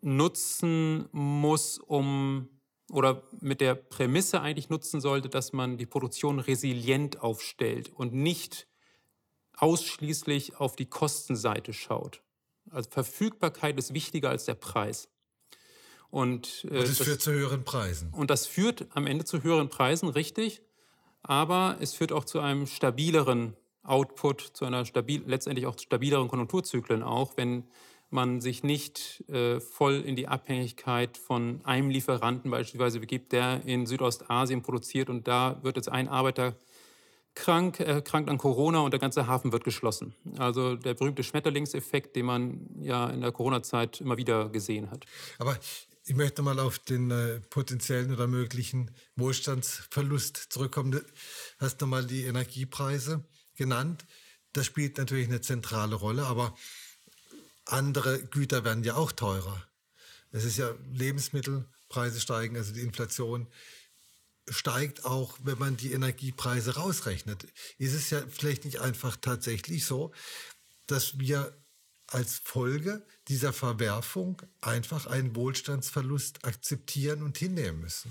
nutzen 0.00 1.10
muss, 1.12 1.76
um 1.76 2.48
oder 2.90 3.22
mit 3.38 3.60
der 3.60 3.74
Prämisse 3.74 4.40
eigentlich 4.40 4.70
nutzen 4.70 5.02
sollte, 5.02 5.28
dass 5.28 5.52
man 5.52 5.76
die 5.76 5.84
Produktion 5.84 6.38
resilient 6.38 7.20
aufstellt 7.20 7.92
und 7.94 8.14
nicht 8.14 8.66
ausschließlich 9.58 10.56
auf 10.56 10.74
die 10.74 10.86
Kostenseite 10.86 11.74
schaut. 11.74 12.22
Also 12.70 12.88
Verfügbarkeit 12.88 13.78
ist 13.78 13.92
wichtiger 13.92 14.30
als 14.30 14.46
der 14.46 14.54
Preis. 14.54 15.10
Und, 16.08 16.64
äh, 16.64 16.68
und 16.68 16.76
das, 16.76 16.96
das 16.96 17.06
führt 17.06 17.20
zu 17.20 17.32
höheren 17.32 17.62
Preisen. 17.62 18.08
Und 18.12 18.30
das 18.30 18.46
führt 18.46 18.86
am 18.96 19.06
Ende 19.06 19.26
zu 19.26 19.42
höheren 19.42 19.68
Preisen, 19.68 20.08
richtig. 20.08 20.62
Aber 21.22 21.76
es 21.78 21.92
führt 21.92 22.10
auch 22.10 22.24
zu 22.24 22.40
einem 22.40 22.66
stabileren 22.66 23.54
Output, 23.82 24.40
zu 24.40 24.64
einer 24.64 24.84
stabil, 24.84 25.22
letztendlich 25.26 25.66
auch 25.66 25.78
stabileren 25.78 26.28
Konjunkturzyklen 26.28 27.02
auch, 27.02 27.36
wenn 27.36 27.64
man 28.10 28.40
sich 28.40 28.62
nicht 28.62 29.24
äh, 29.28 29.60
voll 29.60 30.00
in 30.00 30.16
die 30.16 30.28
Abhängigkeit 30.28 31.16
von 31.16 31.60
einem 31.64 31.90
Lieferanten 31.90 32.50
beispielsweise 32.50 33.00
begibt, 33.00 33.32
der 33.32 33.62
in 33.64 33.86
Südostasien 33.86 34.62
produziert 34.62 35.08
und 35.08 35.28
da 35.28 35.60
wird 35.62 35.76
jetzt 35.76 35.88
ein 35.88 36.08
Arbeiter 36.08 36.56
krank, 37.34 37.78
erkrankt 37.78 38.28
an 38.28 38.38
Corona 38.38 38.80
und 38.80 38.90
der 38.90 38.98
ganze 38.98 39.28
Hafen 39.28 39.52
wird 39.52 39.62
geschlossen. 39.62 40.14
Also 40.38 40.74
der 40.74 40.94
berühmte 40.94 41.22
Schmetterlingseffekt, 41.22 42.16
den 42.16 42.26
man 42.26 42.68
ja 42.80 43.08
in 43.08 43.20
der 43.20 43.30
Corona-Zeit 43.30 44.00
immer 44.00 44.16
wieder 44.16 44.48
gesehen 44.48 44.90
hat. 44.90 45.06
Aber 45.38 45.56
Ich 46.06 46.16
möchte 46.16 46.42
mal 46.42 46.58
auf 46.58 46.80
den 46.80 47.10
äh, 47.12 47.40
potenziellen 47.50 48.12
oder 48.12 48.26
möglichen 48.26 48.90
Wohlstandsverlust 49.16 50.36
zurückkommen. 50.50 50.90
Du 50.90 51.00
hast 51.60 51.80
nochmal 51.80 52.04
die 52.04 52.24
Energiepreise 52.24 53.22
genannt. 53.60 54.06
Das 54.54 54.64
spielt 54.64 54.96
natürlich 54.96 55.28
eine 55.28 55.42
zentrale 55.42 55.94
Rolle, 55.94 56.24
aber 56.24 56.56
andere 57.66 58.22
Güter 58.24 58.64
werden 58.64 58.84
ja 58.84 58.94
auch 58.94 59.12
teurer. 59.12 59.62
Es 60.32 60.44
ist 60.44 60.56
ja 60.56 60.74
Lebensmittelpreise 60.92 62.20
steigen, 62.20 62.56
also 62.56 62.72
die 62.72 62.80
Inflation 62.80 63.46
steigt 64.48 65.04
auch, 65.04 65.36
wenn 65.44 65.58
man 65.58 65.76
die 65.76 65.92
Energiepreise 65.92 66.76
rausrechnet. 66.76 67.46
Ist 67.76 67.92
es 67.92 68.08
ja 68.08 68.22
vielleicht 68.28 68.64
nicht 68.64 68.80
einfach 68.80 69.16
tatsächlich 69.20 69.84
so, 69.84 70.10
dass 70.86 71.18
wir 71.18 71.54
als 72.06 72.40
Folge 72.42 73.06
dieser 73.28 73.52
Verwerfung 73.52 74.40
einfach 74.62 75.06
einen 75.06 75.36
Wohlstandsverlust 75.36 76.46
akzeptieren 76.46 77.22
und 77.22 77.36
hinnehmen 77.36 77.82
müssen? 77.82 78.10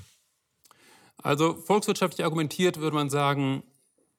Also 1.18 1.56
volkswirtschaftlich 1.56 2.24
argumentiert 2.24 2.78
würde 2.78 2.96
man 2.96 3.10
sagen, 3.10 3.64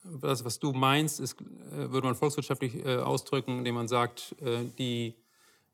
das, 0.04 0.44
was 0.44 0.58
du 0.58 0.72
meinst, 0.72 1.20
ist, 1.20 1.40
äh, 1.40 1.90
würde 1.90 2.06
man 2.06 2.14
volkswirtschaftlich 2.14 2.84
äh, 2.84 2.96
ausdrücken, 2.96 3.58
indem 3.58 3.74
man 3.74 3.88
sagt, 3.88 4.34
äh, 4.40 4.64
die 4.78 5.14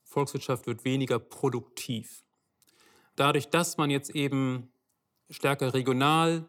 Volkswirtschaft 0.05 0.67
wird 0.67 0.85
weniger 0.85 1.19
produktiv. 1.19 2.25
Dadurch, 3.17 3.49
dass 3.49 3.77
man 3.77 3.91
jetzt 3.91 4.11
eben 4.11 4.69
stärker 5.31 5.75
regional 5.75 6.45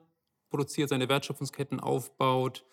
produziert, 0.50 0.90
seine 0.90 1.10
Wertschöpfungsketten 1.10 1.80
aufbaut 1.80 2.66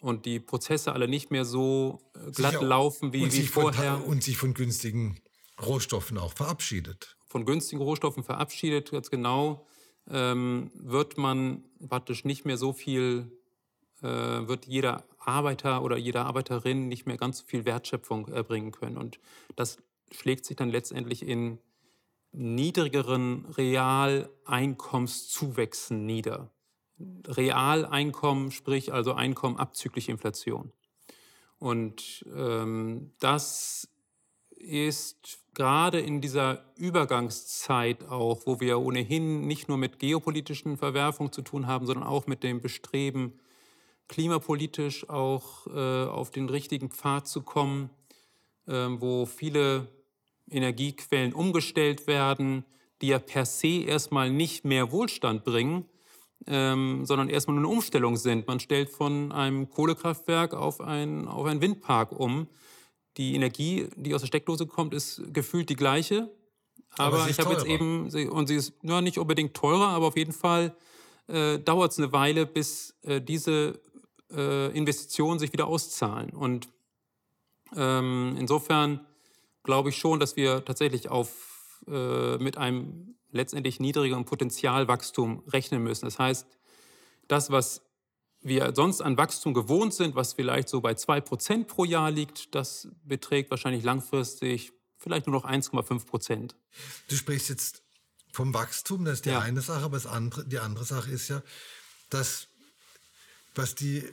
und 0.00 0.26
die 0.26 0.40
Prozesse 0.40 0.92
alle 0.92 1.08
nicht 1.08 1.30
mehr 1.30 1.44
so 1.44 2.00
glatt 2.32 2.52
Sicher. 2.52 2.62
laufen 2.62 3.12
wie, 3.12 3.32
wie 3.32 3.46
vorher. 3.46 3.98
Von, 3.98 4.04
und 4.04 4.22
sich 4.22 4.36
von 4.36 4.54
günstigen 4.54 5.20
Rohstoffen 5.64 6.18
auch 6.18 6.32
verabschiedet. 6.32 7.16
Von 7.28 7.44
günstigen 7.44 7.82
Rohstoffen 7.82 8.22
verabschiedet, 8.22 8.90
ganz 8.90 9.10
genau, 9.10 9.66
ähm, 10.08 10.70
wird 10.74 11.18
man 11.18 11.64
praktisch 11.88 12.24
nicht 12.24 12.44
mehr 12.44 12.56
so 12.56 12.72
viel, 12.72 13.30
wird 14.00 14.66
jeder 14.66 15.04
Arbeiter 15.18 15.82
oder 15.82 15.96
jede 15.96 16.20
Arbeiterin 16.20 16.88
nicht 16.88 17.06
mehr 17.06 17.16
ganz 17.16 17.38
so 17.38 17.46
viel 17.46 17.64
Wertschöpfung 17.64 18.28
erbringen 18.28 18.72
können. 18.72 18.98
Und 18.98 19.18
das 19.56 19.78
schlägt 20.12 20.44
sich 20.44 20.56
dann 20.56 20.70
letztendlich 20.70 21.26
in 21.26 21.58
niedrigeren 22.32 23.46
Realeinkommenszuwächsen 23.46 26.04
nieder. 26.06 26.50
Realeinkommen, 27.26 28.52
sprich 28.52 28.92
also 28.92 29.14
Einkommen 29.14 29.58
abzüglich 29.58 30.08
Inflation. 30.08 30.72
Und 31.58 32.24
ähm, 32.34 33.12
das 33.18 33.88
ist 34.50 35.40
gerade 35.54 36.00
in 36.00 36.20
dieser 36.20 36.64
Übergangszeit 36.76 38.08
auch, 38.08 38.46
wo 38.46 38.60
wir 38.60 38.78
ohnehin 38.78 39.46
nicht 39.46 39.68
nur 39.68 39.78
mit 39.78 39.98
geopolitischen 39.98 40.76
Verwerfungen 40.76 41.32
zu 41.32 41.42
tun 41.42 41.66
haben, 41.66 41.86
sondern 41.86 42.06
auch 42.06 42.26
mit 42.26 42.42
dem 42.42 42.60
Bestreben, 42.60 43.38
klimapolitisch 44.08 45.08
auch 45.08 45.66
äh, 45.66 46.04
auf 46.04 46.30
den 46.30 46.48
richtigen 46.48 46.90
Pfad 46.90 47.26
zu 47.26 47.42
kommen, 47.42 47.90
äh, 48.66 48.72
wo 48.72 49.26
viele 49.26 49.88
Energiequellen 50.50 51.32
umgestellt 51.32 52.06
werden, 52.06 52.64
die 53.02 53.08
ja 53.08 53.18
per 53.18 53.44
se 53.44 53.84
erstmal 53.84 54.30
nicht 54.30 54.64
mehr 54.64 54.92
Wohlstand 54.92 55.44
bringen, 55.44 55.84
ähm, 56.46 57.04
sondern 57.04 57.28
erstmal 57.28 57.56
nur 57.56 57.64
eine 57.64 57.74
Umstellung 57.74 58.16
sind. 58.16 58.46
Man 58.46 58.60
stellt 58.60 58.90
von 58.90 59.32
einem 59.32 59.68
Kohlekraftwerk 59.68 60.54
auf, 60.54 60.80
ein, 60.80 61.26
auf 61.26 61.46
einen 61.46 61.60
Windpark 61.60 62.12
um. 62.12 62.48
Die 63.16 63.34
Energie, 63.34 63.88
die 63.96 64.14
aus 64.14 64.20
der 64.20 64.28
Steckdose 64.28 64.66
kommt, 64.66 64.94
ist 64.94 65.22
gefühlt 65.32 65.68
die 65.68 65.76
gleiche. 65.76 66.30
Aber, 66.98 67.20
aber 67.20 67.30
ich 67.30 67.38
habe 67.38 67.52
jetzt 67.52 67.66
eben, 67.66 68.04
und 68.30 68.46
sie 68.46 68.54
ist 68.54 68.74
ja, 68.82 69.00
nicht 69.00 69.18
unbedingt 69.18 69.54
teurer, 69.54 69.88
aber 69.88 70.06
auf 70.06 70.16
jeden 70.16 70.32
Fall 70.32 70.74
äh, 71.26 71.58
dauert 71.58 71.92
es 71.92 71.98
eine 71.98 72.12
Weile, 72.12 72.46
bis 72.46 72.94
äh, 73.02 73.20
diese 73.20 73.80
äh, 74.30 74.76
Investitionen 74.76 75.38
sich 75.38 75.52
wieder 75.52 75.66
auszahlen. 75.66 76.30
Und 76.30 76.68
ähm, 77.74 78.36
insofern 78.38 79.06
glaube 79.62 79.90
ich 79.90 79.96
schon, 79.96 80.20
dass 80.20 80.36
wir 80.36 80.64
tatsächlich 80.64 81.08
auf, 81.08 81.82
äh, 81.88 82.38
mit 82.38 82.56
einem 82.56 83.16
letztendlich 83.30 83.80
niedrigeren 83.80 84.24
Potenzialwachstum 84.24 85.42
rechnen 85.48 85.82
müssen. 85.82 86.04
Das 86.06 86.18
heißt, 86.18 86.46
das, 87.28 87.50
was 87.50 87.82
wir 88.40 88.72
sonst 88.74 89.00
an 89.00 89.16
Wachstum 89.16 89.54
gewohnt 89.54 89.92
sind, 89.92 90.14
was 90.14 90.34
vielleicht 90.34 90.68
so 90.68 90.80
bei 90.80 90.92
2% 90.92 91.64
pro 91.64 91.84
Jahr 91.84 92.10
liegt, 92.10 92.54
das 92.54 92.88
beträgt 93.04 93.50
wahrscheinlich 93.50 93.82
langfristig 93.82 94.72
vielleicht 94.98 95.26
nur 95.26 95.36
noch 95.36 95.44
1,5 95.44 96.06
Prozent. 96.06 96.56
Du 97.08 97.16
sprichst 97.16 97.48
jetzt 97.48 97.82
vom 98.32 98.54
Wachstum, 98.54 99.04
das 99.04 99.14
ist 99.14 99.24
die 99.26 99.30
ja. 99.30 99.40
eine 99.40 99.60
Sache, 99.60 99.84
aber 99.84 99.96
das 99.96 100.06
andere, 100.06 100.46
die 100.46 100.58
andere 100.58 100.84
Sache 100.84 101.10
ist 101.10 101.28
ja, 101.28 101.42
dass 102.10 102.48
was 103.56 103.74
die 103.74 104.04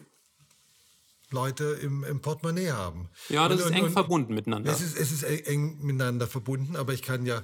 Leute 1.33 1.65
im, 1.81 2.03
im 2.03 2.21
Portemonnaie 2.21 2.71
haben. 2.71 3.09
Ja, 3.29 3.47
das 3.49 3.61
und, 3.61 3.71
ist 3.71 3.75
eng 3.75 3.83
und, 3.85 3.91
verbunden 3.91 4.33
miteinander. 4.33 4.71
Es 4.71 4.81
ist, 4.81 4.97
es 4.97 5.11
ist 5.11 5.23
eng 5.23 5.79
miteinander 5.81 6.27
verbunden, 6.27 6.75
aber 6.75 6.93
ich 6.93 7.01
kann 7.01 7.25
ja 7.25 7.43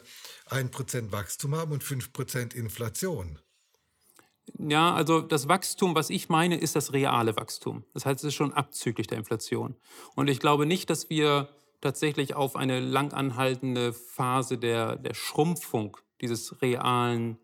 1% 0.49 1.11
Wachstum 1.11 1.55
haben 1.55 1.71
und 1.71 1.83
5% 1.83 2.55
Inflation. 2.55 3.39
Ja, 4.57 4.93
also 4.93 5.21
das 5.21 5.47
Wachstum, 5.47 5.95
was 5.95 6.09
ich 6.09 6.29
meine, 6.29 6.57
ist 6.57 6.75
das 6.75 6.93
reale 6.93 7.35
Wachstum. 7.35 7.83
Das 7.93 8.05
heißt, 8.05 8.23
es 8.23 8.29
ist 8.29 8.35
schon 8.35 8.53
abzüglich 8.53 9.07
der 9.07 9.17
Inflation. 9.17 9.75
Und 10.15 10.29
ich 10.29 10.39
glaube 10.39 10.65
nicht, 10.65 10.89
dass 10.89 11.09
wir 11.09 11.49
tatsächlich 11.81 12.35
auf 12.35 12.55
eine 12.55 12.79
langanhaltende 12.79 13.93
Phase 13.93 14.57
der, 14.57 14.95
der 14.95 15.13
Schrumpfung 15.13 15.97
dieses 16.21 16.61
realen 16.61 17.37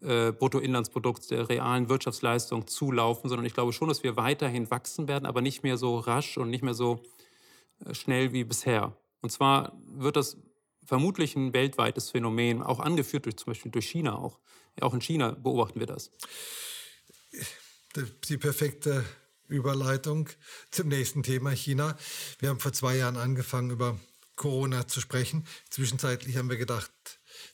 äh, 0.00 0.32
Bruttoinlandsprodukts, 0.32 1.28
der 1.28 1.48
realen 1.48 1.88
Wirtschaftsleistung 1.88 2.66
zulaufen, 2.66 3.28
sondern 3.28 3.46
ich 3.46 3.54
glaube 3.54 3.72
schon, 3.72 3.88
dass 3.88 4.02
wir 4.02 4.16
weiterhin 4.16 4.70
wachsen 4.70 5.08
werden, 5.08 5.26
aber 5.26 5.40
nicht 5.40 5.62
mehr 5.62 5.76
so 5.76 5.98
rasch 5.98 6.36
und 6.38 6.50
nicht 6.50 6.62
mehr 6.62 6.74
so 6.74 7.02
äh, 7.84 7.94
schnell 7.94 8.32
wie 8.32 8.44
bisher. 8.44 8.96
Und 9.22 9.30
zwar 9.30 9.72
wird 9.86 10.16
das 10.16 10.36
vermutlich 10.84 11.34
ein 11.36 11.52
weltweites 11.52 12.10
Phänomen, 12.10 12.62
auch 12.62 12.80
angeführt 12.80 13.24
durch 13.24 13.36
zum 13.36 13.52
Beispiel 13.52 13.72
durch 13.72 13.88
China 13.88 14.16
auch. 14.16 14.38
Auch 14.80 14.94
in 14.94 15.00
China 15.00 15.30
beobachten 15.30 15.80
wir 15.80 15.86
das. 15.86 16.10
Die 18.28 18.36
perfekte 18.36 19.04
Überleitung 19.48 20.28
zum 20.70 20.88
nächsten 20.88 21.22
Thema 21.22 21.50
China. 21.50 21.96
Wir 22.38 22.50
haben 22.50 22.60
vor 22.60 22.72
zwei 22.72 22.96
Jahren 22.96 23.16
angefangen, 23.16 23.70
über 23.70 23.98
Corona 24.36 24.86
zu 24.86 25.00
sprechen. 25.00 25.46
Zwischenzeitlich 25.70 26.36
haben 26.36 26.50
wir 26.50 26.58
gedacht, 26.58 26.90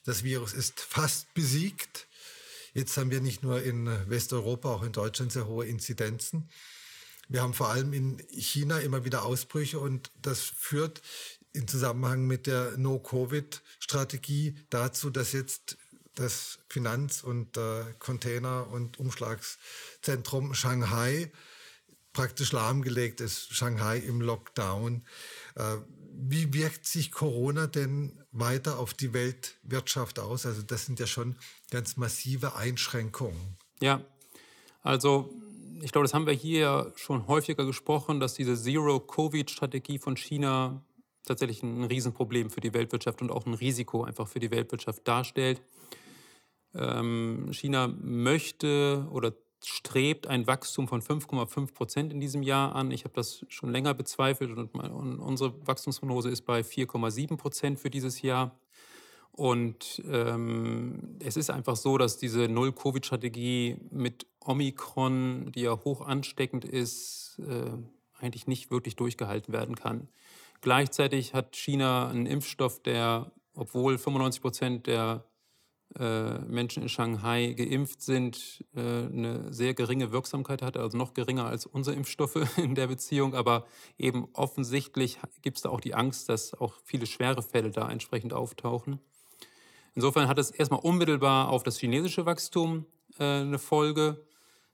das 0.05 0.23
Virus 0.23 0.53
ist 0.53 0.81
fast 0.81 1.33
besiegt. 1.33 2.07
Jetzt 2.73 2.97
haben 2.97 3.11
wir 3.11 3.21
nicht 3.21 3.43
nur 3.43 3.61
in 3.61 3.87
Westeuropa, 4.09 4.69
auch 4.69 4.83
in 4.83 4.91
Deutschland 4.91 5.31
sehr 5.31 5.47
hohe 5.47 5.65
Inzidenzen. 5.65 6.49
Wir 7.29 7.41
haben 7.41 7.53
vor 7.53 7.69
allem 7.69 7.93
in 7.93 8.19
China 8.29 8.79
immer 8.79 9.05
wieder 9.05 9.23
Ausbrüche 9.23 9.79
und 9.79 10.11
das 10.21 10.41
führt 10.41 11.01
im 11.53 11.67
Zusammenhang 11.67 12.25
mit 12.25 12.47
der 12.47 12.77
No-Covid-Strategie 12.77 14.55
dazu, 14.69 15.09
dass 15.09 15.31
jetzt 15.31 15.77
das 16.15 16.59
Finanz- 16.69 17.23
und 17.23 17.57
äh, 17.57 17.85
Container- 17.99 18.67
und 18.69 18.99
Umschlagszentrum 18.99 20.53
Shanghai 20.53 21.31
praktisch 22.11 22.51
lahmgelegt 22.51 23.21
ist. 23.21 23.53
Shanghai 23.53 23.97
im 23.97 24.21
Lockdown. 24.21 25.03
Äh, 25.55 25.77
wie 26.15 26.53
wirkt 26.53 26.85
sich 26.85 27.11
Corona 27.11 27.67
denn 27.67 28.23
weiter 28.31 28.79
auf 28.79 28.93
die 28.93 29.13
Weltwirtschaft 29.13 30.19
aus? 30.19 30.45
Also 30.45 30.61
das 30.61 30.85
sind 30.85 30.99
ja 30.99 31.07
schon 31.07 31.35
ganz 31.71 31.97
massive 31.97 32.55
Einschränkungen. 32.55 33.57
Ja, 33.81 34.01
also 34.81 35.33
ich 35.81 35.91
glaube, 35.91 36.05
das 36.05 36.13
haben 36.13 36.25
wir 36.25 36.33
hier 36.33 36.93
schon 36.95 37.27
häufiger 37.27 37.65
gesprochen, 37.65 38.19
dass 38.19 38.35
diese 38.35 38.55
Zero-Covid-Strategie 38.55 39.99
von 39.99 40.15
China 40.15 40.83
tatsächlich 41.25 41.63
ein 41.63 41.83
Riesenproblem 41.83 42.49
für 42.49 42.61
die 42.61 42.73
Weltwirtschaft 42.73 43.21
und 43.21 43.31
auch 43.31 43.45
ein 43.45 43.53
Risiko 43.53 44.03
einfach 44.03 44.27
für 44.27 44.39
die 44.39 44.51
Weltwirtschaft 44.51 45.07
darstellt. 45.07 45.61
Ähm, 46.75 47.49
China 47.51 47.87
möchte 47.87 49.07
oder 49.11 49.33
strebt 49.65 50.27
ein 50.27 50.47
Wachstum 50.47 50.87
von 50.87 51.01
5,5 51.01 51.73
Prozent 51.73 52.13
in 52.13 52.19
diesem 52.19 52.43
Jahr 52.43 52.75
an. 52.75 52.91
Ich 52.91 53.05
habe 53.05 53.13
das 53.13 53.45
schon 53.47 53.71
länger 53.71 53.93
bezweifelt 53.93 54.57
und, 54.57 54.75
unsere 54.75 55.53
Wachstumsprognose 55.65 56.29
ist 56.29 56.41
bei 56.41 56.61
4,7 56.61 57.37
Prozent 57.37 57.79
für 57.79 57.89
dieses 57.89 58.21
Jahr. 58.21 58.57
Und 59.31 60.03
ähm, 60.07 61.17
es 61.19 61.37
ist 61.37 61.49
einfach 61.49 61.75
so, 61.75 61.97
dass 61.97 62.17
diese 62.17 62.47
Null-Covid-Strategie 62.47 63.77
mit 63.89 64.27
Omikron, 64.39 65.51
die 65.53 65.61
ja 65.61 65.71
hoch 65.83 66.01
ansteckend 66.01 66.65
ist, 66.65 67.39
äh, 67.39 67.71
eigentlich 68.23 68.45
nicht 68.45 68.69
wirklich 68.69 68.95
durchgehalten 68.95 69.51
werden 69.51 69.75
kann. 69.75 70.07
Gleichzeitig 70.61 71.33
hat 71.33 71.55
China 71.55 72.09
einen 72.09 72.27
Impfstoff, 72.27 72.81
der, 72.83 73.31
obwohl 73.55 73.97
95 73.97 74.41
Prozent 74.41 74.87
der 74.87 75.25
Menschen 75.99 76.83
in 76.83 76.89
Shanghai 76.89 77.53
geimpft 77.53 78.01
sind, 78.01 78.65
äh, 78.75 78.79
eine 78.79 79.53
sehr 79.53 79.73
geringe 79.73 80.11
Wirksamkeit 80.11 80.61
hat, 80.61 80.75
also 80.77 80.97
noch 80.97 81.13
geringer 81.13 81.45
als 81.45 81.65
unsere 81.65 81.95
Impfstoffe 81.95 82.37
in 82.57 82.75
der 82.75 82.87
Beziehung. 82.87 83.35
Aber 83.35 83.65
eben 83.97 84.27
offensichtlich 84.33 85.19
gibt 85.41 85.57
es 85.57 85.63
da 85.63 85.69
auch 85.69 85.81
die 85.81 85.93
Angst, 85.93 86.29
dass 86.29 86.53
auch 86.53 86.75
viele 86.83 87.05
schwere 87.05 87.43
Fälle 87.43 87.71
da 87.71 87.89
entsprechend 87.89 88.33
auftauchen. 88.33 88.99
Insofern 89.95 90.27
hat 90.27 90.39
es 90.39 90.49
erstmal 90.49 90.79
unmittelbar 90.79 91.49
auf 91.49 91.63
das 91.63 91.77
chinesische 91.77 92.25
Wachstum 92.25 92.85
äh, 93.19 93.23
eine 93.23 93.59
Folge. 93.59 94.25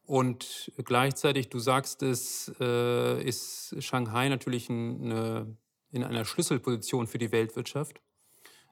Und 0.04 0.72
gleichzeitig, 0.86 1.50
du 1.50 1.60
sagst 1.60 2.02
es, 2.02 2.52
äh, 2.60 3.22
ist 3.22 3.76
Shanghai 3.80 4.30
natürlich 4.30 4.70
eine, 4.70 5.56
in 5.92 6.04
einer 6.04 6.26
Schlüsselposition 6.26 7.06
für 7.06 7.20
die 7.20 7.32
Weltwirtschaft. 7.32 8.02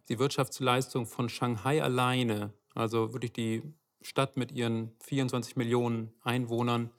Die 0.10 0.20
Wirtschaftsleistung 0.20 1.06
von 1.06 1.28
Shanghai 1.28 1.84
alleine, 1.84 2.54
also 2.74 3.14
wirklich 3.14 3.34
die 3.34 3.64
Stadt 4.02 4.38
mit 4.38 4.52
ihren 4.52 4.92
24 5.02 5.58
Millionen 5.58 6.14
Einwohnern, 6.24 6.92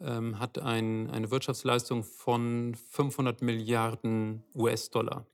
ähm, 0.00 0.38
hat 0.38 0.58
ein, 0.58 1.10
eine 1.10 1.30
Wirtschaftsleistung 1.30 2.04
von 2.04 2.74
500 2.90 3.40
Milliarden 3.40 4.44
US-Dollar. 4.54 5.26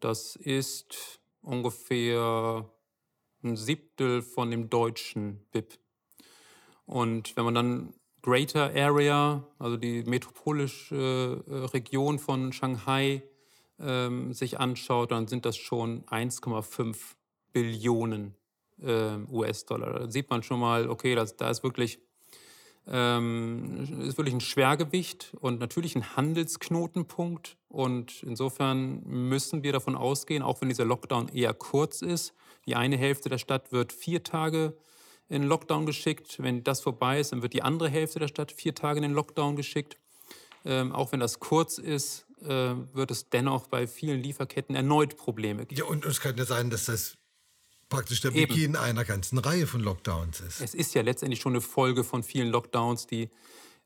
Das 0.00 0.36
ist 0.36 1.20
ungefähr 1.40 2.68
ein 3.42 3.56
Siebtel 3.56 4.20
von 4.20 4.50
dem 4.50 4.68
deutschen 4.68 5.46
BIP. 5.52 5.78
Und 6.84 7.34
wenn 7.36 7.44
man 7.44 7.54
dann 7.54 7.94
Greater 8.22 8.74
Area, 8.74 9.46
also 9.58 9.78
die 9.78 10.02
metropolische 10.02 11.42
äh, 11.46 11.54
Region 11.72 12.18
von 12.18 12.52
Shanghai, 12.52 13.22
ähm, 13.80 14.32
sich 14.32 14.60
anschaut, 14.60 15.10
dann 15.10 15.26
sind 15.26 15.44
das 15.44 15.56
schon 15.56 16.04
1,5 16.06 16.96
Billionen 17.52 18.34
äh, 18.82 19.16
US-Dollar. 19.30 20.00
Da 20.00 20.10
sieht 20.10 20.30
man 20.30 20.42
schon 20.42 20.60
mal, 20.60 20.88
okay, 20.88 21.14
das, 21.14 21.36
da 21.36 21.50
ist 21.50 21.62
wirklich 21.62 22.00
ähm, 22.86 23.86
ist 24.00 24.16
wirklich 24.16 24.34
ein 24.34 24.40
Schwergewicht 24.40 25.36
und 25.40 25.60
natürlich 25.60 25.94
ein 25.96 26.16
Handelsknotenpunkt. 26.16 27.56
Und 27.68 28.22
insofern 28.22 29.02
müssen 29.04 29.62
wir 29.62 29.72
davon 29.72 29.94
ausgehen, 29.94 30.42
auch 30.42 30.60
wenn 30.60 30.68
dieser 30.68 30.84
Lockdown 30.84 31.28
eher 31.28 31.54
kurz 31.54 32.02
ist, 32.02 32.34
die 32.66 32.74
eine 32.74 32.96
Hälfte 32.96 33.28
der 33.28 33.38
Stadt 33.38 33.72
wird 33.72 33.92
vier 33.92 34.22
Tage 34.22 34.76
in 35.28 35.44
Lockdown 35.44 35.86
geschickt. 35.86 36.42
Wenn 36.42 36.64
das 36.64 36.80
vorbei 36.80 37.20
ist, 37.20 37.32
dann 37.32 37.42
wird 37.42 37.52
die 37.52 37.62
andere 37.62 37.88
Hälfte 37.88 38.18
der 38.18 38.28
Stadt 38.28 38.50
vier 38.50 38.74
Tage 38.74 38.98
in 38.98 39.02
den 39.02 39.12
Lockdown 39.12 39.56
geschickt. 39.56 39.96
Ähm, 40.64 40.92
auch 40.92 41.12
wenn 41.12 41.20
das 41.20 41.38
kurz 41.38 41.78
ist, 41.78 42.26
äh, 42.42 42.74
wird 42.92 43.10
es 43.10 43.28
dennoch 43.30 43.66
bei 43.66 43.86
vielen 43.86 44.22
Lieferketten 44.22 44.74
erneut 44.74 45.16
Probleme 45.16 45.66
geben. 45.66 45.78
Ja, 45.78 45.84
und 45.86 46.04
es 46.04 46.20
könnte 46.20 46.44
sein, 46.44 46.70
dass 46.70 46.86
das 46.86 47.16
praktisch 47.88 48.20
der 48.20 48.30
Beginn 48.30 48.74
Eben. 48.74 48.76
einer 48.76 49.04
ganzen 49.04 49.38
Reihe 49.38 49.66
von 49.66 49.80
Lockdowns 49.80 50.40
ist. 50.40 50.60
Es 50.60 50.74
ist 50.74 50.94
ja 50.94 51.02
letztendlich 51.02 51.40
schon 51.40 51.52
eine 51.52 51.60
Folge 51.60 52.04
von 52.04 52.22
vielen 52.22 52.48
Lockdowns, 52.48 53.06
die 53.06 53.30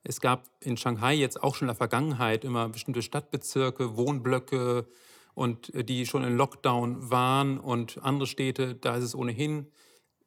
es 0.04 0.20
gab 0.20 0.48
in 0.60 0.76
Shanghai 0.76 1.14
jetzt 1.14 1.42
auch 1.42 1.54
schon 1.54 1.66
in 1.66 1.70
der 1.70 1.76
Vergangenheit 1.76 2.44
immer 2.44 2.68
bestimmte 2.68 3.00
Stadtbezirke, 3.00 3.96
Wohnblöcke 3.96 4.86
und 5.34 5.74
äh, 5.74 5.82
die 5.82 6.06
schon 6.06 6.22
in 6.22 6.36
Lockdown 6.36 7.10
waren 7.10 7.58
und 7.58 7.98
andere 8.02 8.26
Städte, 8.26 8.74
da 8.74 8.96
ist 8.96 9.04
es 9.04 9.14
ohnehin 9.14 9.72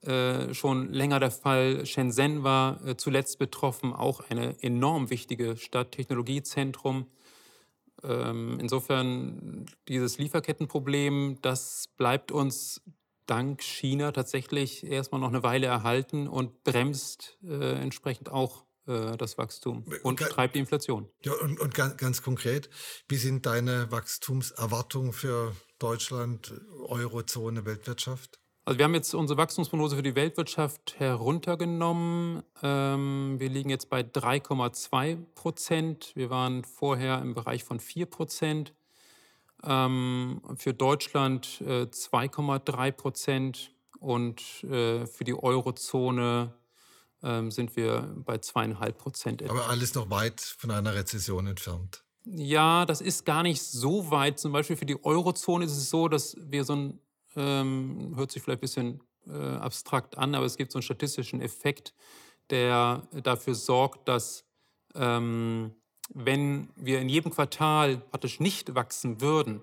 äh, 0.02 0.54
schon 0.54 0.94
länger 0.94 1.20
der 1.20 1.32
Fall. 1.32 1.86
Shenzhen 1.86 2.44
war 2.44 2.86
äh, 2.86 2.98
zuletzt 2.98 3.40
betroffen, 3.40 3.94
auch 3.94 4.22
eine 4.30 4.62
enorm 4.62 5.10
wichtige 5.10 5.58
Stadt, 5.58 5.92
Technologiezentrum. 5.92 7.08
Ähm, 8.04 8.60
insofern 8.60 9.66
dieses 9.88 10.18
Lieferkettenproblem, 10.18 11.40
das 11.42 11.90
bleibt 11.98 12.32
uns 12.32 12.82
dank 13.26 13.62
China 13.62 14.12
tatsächlich 14.12 14.86
erstmal 14.86 15.22
noch 15.22 15.30
eine 15.30 15.44
Weile 15.44 15.68
erhalten 15.68 16.28
und 16.28 16.64
bremst 16.64 17.38
äh, 17.44 17.74
entsprechend 17.82 18.30
auch 18.30 18.66
äh, 18.88 19.18
das 19.18 19.38
Wachstum 19.38 19.84
und 20.04 20.20
Ge 20.20 20.30
treibt 20.30 20.56
die 20.56 20.60
Inflation. 20.60 21.10
Ja, 21.24 21.34
und, 21.34 21.60
und 21.60 21.74
ganz, 21.74 21.98
ganz, 21.98 22.22
konkret, 22.22 22.70
wie 23.10 23.18
sind 23.18 23.46
deine 23.46 23.92
Wachstumserwartungen 23.92 25.14
für 25.14 25.56
Deutschland, 25.80 26.54
Eurozone, 26.86 27.66
Weltwirtschaft? 27.66 28.40
Also 28.68 28.80
wir 28.80 28.84
haben 28.84 28.96
jetzt 28.96 29.14
unsere 29.14 29.38
Wachstumsprognose 29.38 29.96
für 29.96 30.04
die 30.04 30.16
Weltwirtschaft 30.16 30.96
heruntergenommen. 30.98 32.44
Ähm, 32.62 33.38
wir 33.40 33.48
liegen 33.48 33.70
jetzt 33.70 33.90
bei 33.90 34.02
3,2 34.02 35.24
Prozent. 35.36 36.12
Wir 36.16 36.30
waren 36.30 36.66
vorher 36.66 37.22
im 37.22 37.34
Bereich 37.34 37.64
von 37.64 37.80
4 37.80 38.08
Prozent. 38.08 38.74
Ähm, 39.64 40.42
für 40.58 40.74
Deutschland 40.74 41.62
äh, 41.62 41.84
2,3 41.84 42.92
Prozent 42.92 43.72
und 44.00 44.42
äh, 44.66 45.06
für 45.06 45.24
die 45.24 45.42
Eurozone 45.42 46.54
äh, 47.24 47.50
sind 47.50 47.78
wir 47.78 48.14
bei 48.18 48.40
zweieinhalb 48.40 48.98
Prozent. 48.98 49.50
Aber 49.50 49.70
alles 49.70 49.96
noch 49.96 50.10
weit 50.10 50.42
von 50.42 50.72
einer 50.72 50.94
Rezession 50.94 51.48
entfernt. 51.48 52.04
Ja, 52.26 52.86
das 52.86 53.00
ist 53.00 53.26
gar 53.26 53.44
nicht 53.44 53.64
so 53.64 54.12
weit. 54.12 54.40
Zum 54.40 54.52
Beispiel 54.52 54.76
für 54.76 54.86
die 54.86 55.02
Eurozone 55.06 55.64
ist 55.64 55.78
es 55.78 55.90
so, 55.90 56.10
dass 56.10 56.36
wir 56.38 56.66
so 56.66 56.76
ein, 56.76 57.00
ähm, 57.36 58.13
hört 58.16 58.32
sich 58.32 58.42
vielleicht 58.42 58.60
ein 58.60 58.62
bisschen 58.62 59.04
äh, 59.28 59.56
abstrakt 59.58 60.18
an, 60.18 60.36
aber 60.36 60.46
es 60.46 60.58
gibt 60.58 60.72
so 60.72 60.78
einen 60.78 60.84
statistischen 60.84 61.42
Effekt, 61.42 61.94
der 62.50 63.08
dafür 63.24 63.56
sorgt, 63.56 64.08
dass 64.08 64.46
ähm, 64.96 65.76
wenn 66.13 66.70
wir 66.76 67.00
in 67.00 67.10
jedem 67.10 67.32
Quartal 67.32 67.98
praktisch 67.98 68.40
nicht 68.40 68.76
wachsen 68.76 69.22
würden, 69.22 69.62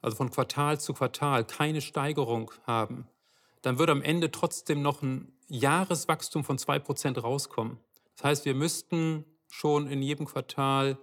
also 0.00 0.16
von 0.16 0.30
Quartal 0.30 0.80
zu 0.80 0.94
Quartal 0.94 1.44
keine 1.44 1.80
Steigerung 1.80 2.50
haben, 2.66 3.08
dann 3.62 3.78
würde 3.78 3.92
am 3.92 4.02
Ende 4.02 4.30
trotzdem 4.30 4.82
noch 4.82 5.02
ein 5.02 5.32
Jahreswachstum 5.48 6.44
von 6.44 6.58
2% 6.58 7.18
rauskommen. 7.20 7.78
Das 8.16 8.24
heißt, 8.24 8.44
wir 8.44 8.54
müssten 8.54 9.24
schon 9.48 9.86
in 9.86 10.02
jedem 10.02 10.26
Quartal 10.26 10.98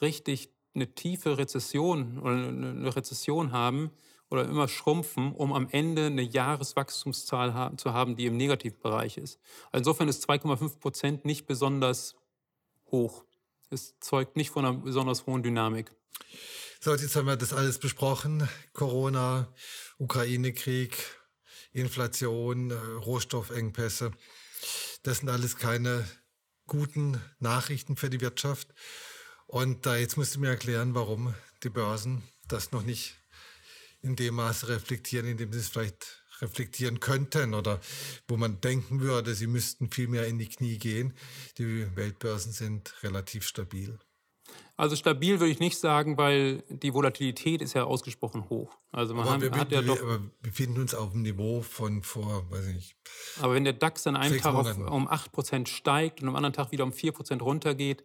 richtig 0.00 0.50
eine 0.74 0.94
tiefe 0.94 1.38
Rezession 1.38 2.18
oder 2.18 2.34
eine 2.34 2.96
Rezession 2.96 3.52
haben 3.52 3.90
oder 4.30 4.44
immer 4.44 4.68
schrumpfen, 4.68 5.32
um 5.32 5.52
am 5.52 5.68
Ende 5.70 6.06
eine 6.06 6.22
Jahreswachstumszahl 6.22 7.76
zu 7.76 7.92
haben, 7.92 8.16
die 8.16 8.26
im 8.26 8.36
Negativbereich 8.36 9.18
ist. 9.18 9.38
Also 9.70 9.78
insofern 9.78 10.08
ist 10.08 10.28
2,5 10.28 10.78
Prozent 10.78 11.24
nicht 11.24 11.46
besonders 11.46 12.16
hoch. 12.90 13.24
Es 13.70 13.98
zeugt 14.00 14.36
nicht 14.36 14.50
von 14.50 14.64
einer 14.64 14.76
besonders 14.76 15.26
hohen 15.26 15.42
Dynamik. 15.42 15.92
So, 16.80 16.94
jetzt 16.94 17.16
haben 17.16 17.26
wir 17.26 17.36
das 17.36 17.52
alles 17.52 17.78
besprochen. 17.78 18.48
Corona, 18.72 19.48
Ukraine-Krieg, 19.98 20.96
Inflation, 21.72 22.70
äh, 22.70 22.74
Rohstoffengpässe. 22.74 24.12
Das 25.02 25.18
sind 25.18 25.28
alles 25.28 25.56
keine 25.56 26.06
guten 26.66 27.20
Nachrichten 27.38 27.96
für 27.96 28.10
die 28.10 28.20
Wirtschaft. 28.20 28.68
Und 29.46 29.86
da 29.86 29.96
jetzt 29.96 30.16
musst 30.16 30.34
du 30.34 30.40
mir 30.40 30.48
erklären, 30.48 30.94
warum 30.94 31.34
die 31.62 31.70
Börsen 31.70 32.22
das 32.48 32.72
noch 32.72 32.82
nicht 32.82 33.16
in 34.06 34.16
dem 34.16 34.36
Maße 34.36 34.68
reflektieren, 34.68 35.26
in 35.26 35.36
dem 35.36 35.52
sie 35.52 35.58
es 35.58 35.68
vielleicht 35.68 36.22
reflektieren 36.40 37.00
könnten 37.00 37.54
oder 37.54 37.80
wo 38.28 38.36
man 38.36 38.60
denken 38.60 39.00
würde, 39.00 39.34
sie 39.34 39.46
müssten 39.46 39.90
viel 39.90 40.08
mehr 40.08 40.26
in 40.26 40.38
die 40.38 40.48
Knie 40.48 40.78
gehen. 40.78 41.14
Die 41.58 41.86
Weltbörsen 41.96 42.52
sind 42.52 42.94
relativ 43.02 43.46
stabil. 43.46 43.98
Also 44.76 44.94
stabil 44.94 45.40
würde 45.40 45.50
ich 45.50 45.58
nicht 45.58 45.78
sagen, 45.78 46.18
weil 46.18 46.62
die 46.68 46.92
Volatilität 46.92 47.62
ist 47.62 47.72
ja 47.72 47.84
ausgesprochen 47.84 48.50
hoch. 48.50 48.76
Also 48.92 49.14
man 49.14 49.26
aber 49.26 49.40
wir, 49.40 49.50
hat 49.52 49.72
ja 49.72 49.80
doch, 49.80 50.00
wir 50.00 50.30
befinden 50.42 50.82
uns 50.82 50.94
auf 50.94 51.12
dem 51.12 51.22
Niveau 51.22 51.62
von 51.62 52.02
vor, 52.02 52.44
weiß 52.50 52.66
ich 52.66 52.74
nicht. 52.74 52.96
Aber 53.40 53.54
wenn 53.54 53.64
der 53.64 53.72
DAX 53.72 54.06
an 54.06 54.16
einem 54.16 54.38
Tag 54.38 54.54
auf, 54.54 54.76
um 54.76 55.08
8% 55.08 55.66
steigt 55.66 56.22
und 56.22 56.28
am 56.28 56.36
anderen 56.36 56.52
Tag 56.52 56.72
wieder 56.72 56.84
um 56.84 56.92
4% 56.92 57.40
runtergeht, 57.40 58.04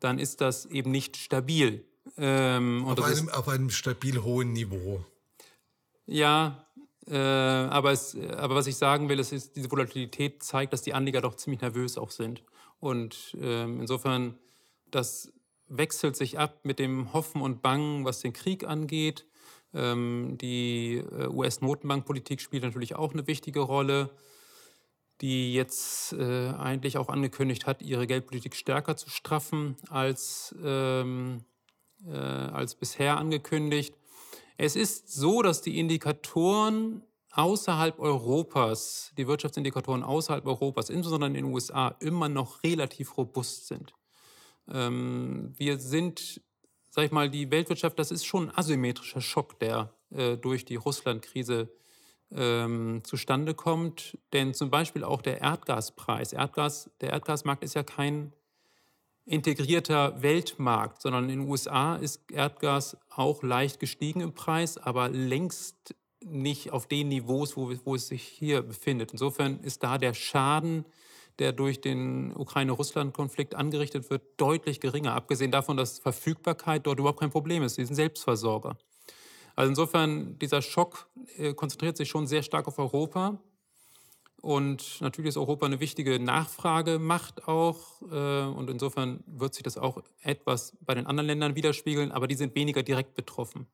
dann 0.00 0.18
ist 0.18 0.40
das 0.40 0.66
eben 0.66 0.90
nicht 0.90 1.16
stabil. 1.16 1.86
Ähm, 2.16 2.84
auf, 2.84 3.00
einem, 3.02 3.28
auf 3.28 3.48
einem 3.48 3.70
stabil 3.70 4.20
hohen 4.22 4.52
Niveau. 4.52 5.04
Ja, 6.08 6.66
äh, 7.06 7.16
aber, 7.16 7.92
es, 7.92 8.16
aber 8.16 8.54
was 8.54 8.66
ich 8.66 8.76
sagen 8.76 9.10
will, 9.10 9.18
ist, 9.18 9.56
diese 9.56 9.70
Volatilität 9.70 10.42
zeigt, 10.42 10.72
dass 10.72 10.80
die 10.80 10.94
Anleger 10.94 11.20
doch 11.20 11.34
ziemlich 11.34 11.60
nervös 11.60 11.98
auch 11.98 12.10
sind. 12.10 12.42
Und 12.80 13.36
ähm, 13.38 13.80
insofern, 13.80 14.38
das 14.90 15.32
wechselt 15.68 16.16
sich 16.16 16.38
ab 16.38 16.60
mit 16.62 16.78
dem 16.78 17.12
Hoffen 17.12 17.42
und 17.42 17.60
Bangen, 17.60 18.06
was 18.06 18.20
den 18.20 18.32
Krieg 18.32 18.64
angeht. 18.66 19.26
Ähm, 19.74 20.38
die 20.40 20.96
äh, 20.96 21.28
US-Notenbankpolitik 21.28 22.40
spielt 22.40 22.62
natürlich 22.62 22.96
auch 22.96 23.12
eine 23.12 23.26
wichtige 23.26 23.60
Rolle, 23.60 24.08
die 25.20 25.52
jetzt 25.52 26.14
äh, 26.14 26.48
eigentlich 26.50 26.96
auch 26.96 27.10
angekündigt 27.10 27.66
hat, 27.66 27.82
ihre 27.82 28.06
Geldpolitik 28.06 28.54
stärker 28.54 28.96
zu 28.96 29.10
straffen 29.10 29.76
als, 29.90 30.54
ähm, 30.64 31.44
äh, 32.06 32.16
als 32.16 32.76
bisher 32.76 33.18
angekündigt. 33.18 33.97
Es 34.60 34.74
ist 34.74 35.12
so, 35.12 35.40
dass 35.42 35.62
die 35.62 35.78
Indikatoren 35.78 37.02
außerhalb 37.30 38.00
Europas, 38.00 39.12
die 39.16 39.28
Wirtschaftsindikatoren 39.28 40.02
außerhalb 40.02 40.44
Europas, 40.44 40.90
insbesondere 40.90 41.28
in 41.28 41.34
den 41.34 41.44
USA, 41.44 41.94
immer 42.00 42.28
noch 42.28 42.64
relativ 42.64 43.16
robust 43.16 43.68
sind. 43.68 43.94
Ähm, 44.68 45.54
wir 45.56 45.78
sind, 45.78 46.40
sag 46.90 47.04
ich 47.04 47.12
mal, 47.12 47.30
die 47.30 47.52
Weltwirtschaft, 47.52 48.00
das 48.00 48.10
ist 48.10 48.26
schon 48.26 48.48
ein 48.48 48.58
asymmetrischer 48.58 49.20
Schock, 49.20 49.60
der 49.60 49.94
äh, 50.10 50.36
durch 50.36 50.64
die 50.64 50.74
Russland-Krise 50.74 51.68
ähm, 52.32 53.02
zustande 53.04 53.54
kommt. 53.54 54.18
Denn 54.32 54.54
zum 54.54 54.70
Beispiel 54.70 55.04
auch 55.04 55.22
der 55.22 55.40
Erdgaspreis. 55.40 56.32
Erdgas, 56.32 56.90
der 57.00 57.10
Erdgasmarkt 57.10 57.62
ist 57.62 57.74
ja 57.74 57.84
kein 57.84 58.32
integrierter 59.28 60.22
Weltmarkt, 60.22 61.02
sondern 61.02 61.28
in 61.28 61.40
den 61.40 61.48
USA 61.48 61.96
ist 61.96 62.30
Erdgas 62.32 62.96
auch 63.14 63.42
leicht 63.42 63.78
gestiegen 63.78 64.20
im 64.20 64.32
Preis, 64.32 64.78
aber 64.78 65.10
längst 65.10 65.94
nicht 66.24 66.72
auf 66.72 66.86
den 66.86 67.08
Niveaus, 67.08 67.56
wo, 67.56 67.70
wo 67.84 67.94
es 67.94 68.08
sich 68.08 68.22
hier 68.22 68.62
befindet. 68.62 69.12
Insofern 69.12 69.60
ist 69.60 69.82
da 69.82 69.98
der 69.98 70.14
Schaden, 70.14 70.84
der 71.38 71.52
durch 71.52 71.80
den 71.80 72.34
Ukraine-Russland-Konflikt 72.34 73.54
angerichtet 73.54 74.10
wird, 74.10 74.22
deutlich 74.38 74.80
geringer. 74.80 75.14
Abgesehen 75.14 75.52
davon, 75.52 75.76
dass 75.76 75.98
Verfügbarkeit 75.98 76.86
dort 76.86 76.98
überhaupt 76.98 77.20
kein 77.20 77.30
Problem 77.30 77.62
ist. 77.62 77.76
Sie 77.76 77.84
sind 77.84 77.94
Selbstversorger. 77.94 78.76
Also 79.54 79.68
insofern, 79.70 80.38
dieser 80.38 80.62
Schock 80.62 81.08
äh, 81.36 81.52
konzentriert 81.52 81.96
sich 81.96 82.08
schon 82.08 82.26
sehr 82.26 82.42
stark 82.42 82.66
auf 82.66 82.78
Europa. 82.78 83.38
Und 84.40 85.00
natürlich 85.00 85.30
ist 85.30 85.36
Europa 85.36 85.66
eine 85.66 85.80
wichtige 85.80 86.20
Nachfragemacht 86.20 87.48
auch. 87.48 88.02
Äh, 88.02 88.44
und 88.46 88.70
insofern 88.70 89.24
wird 89.26 89.54
sich 89.54 89.64
das 89.64 89.76
auch 89.76 90.02
etwas 90.22 90.76
bei 90.80 90.94
den 90.94 91.06
anderen 91.06 91.26
Ländern 91.26 91.56
widerspiegeln, 91.56 92.12
aber 92.12 92.28
die 92.28 92.36
sind 92.36 92.54
weniger 92.54 92.82
direkt 92.82 93.14
betroffen. 93.14 93.66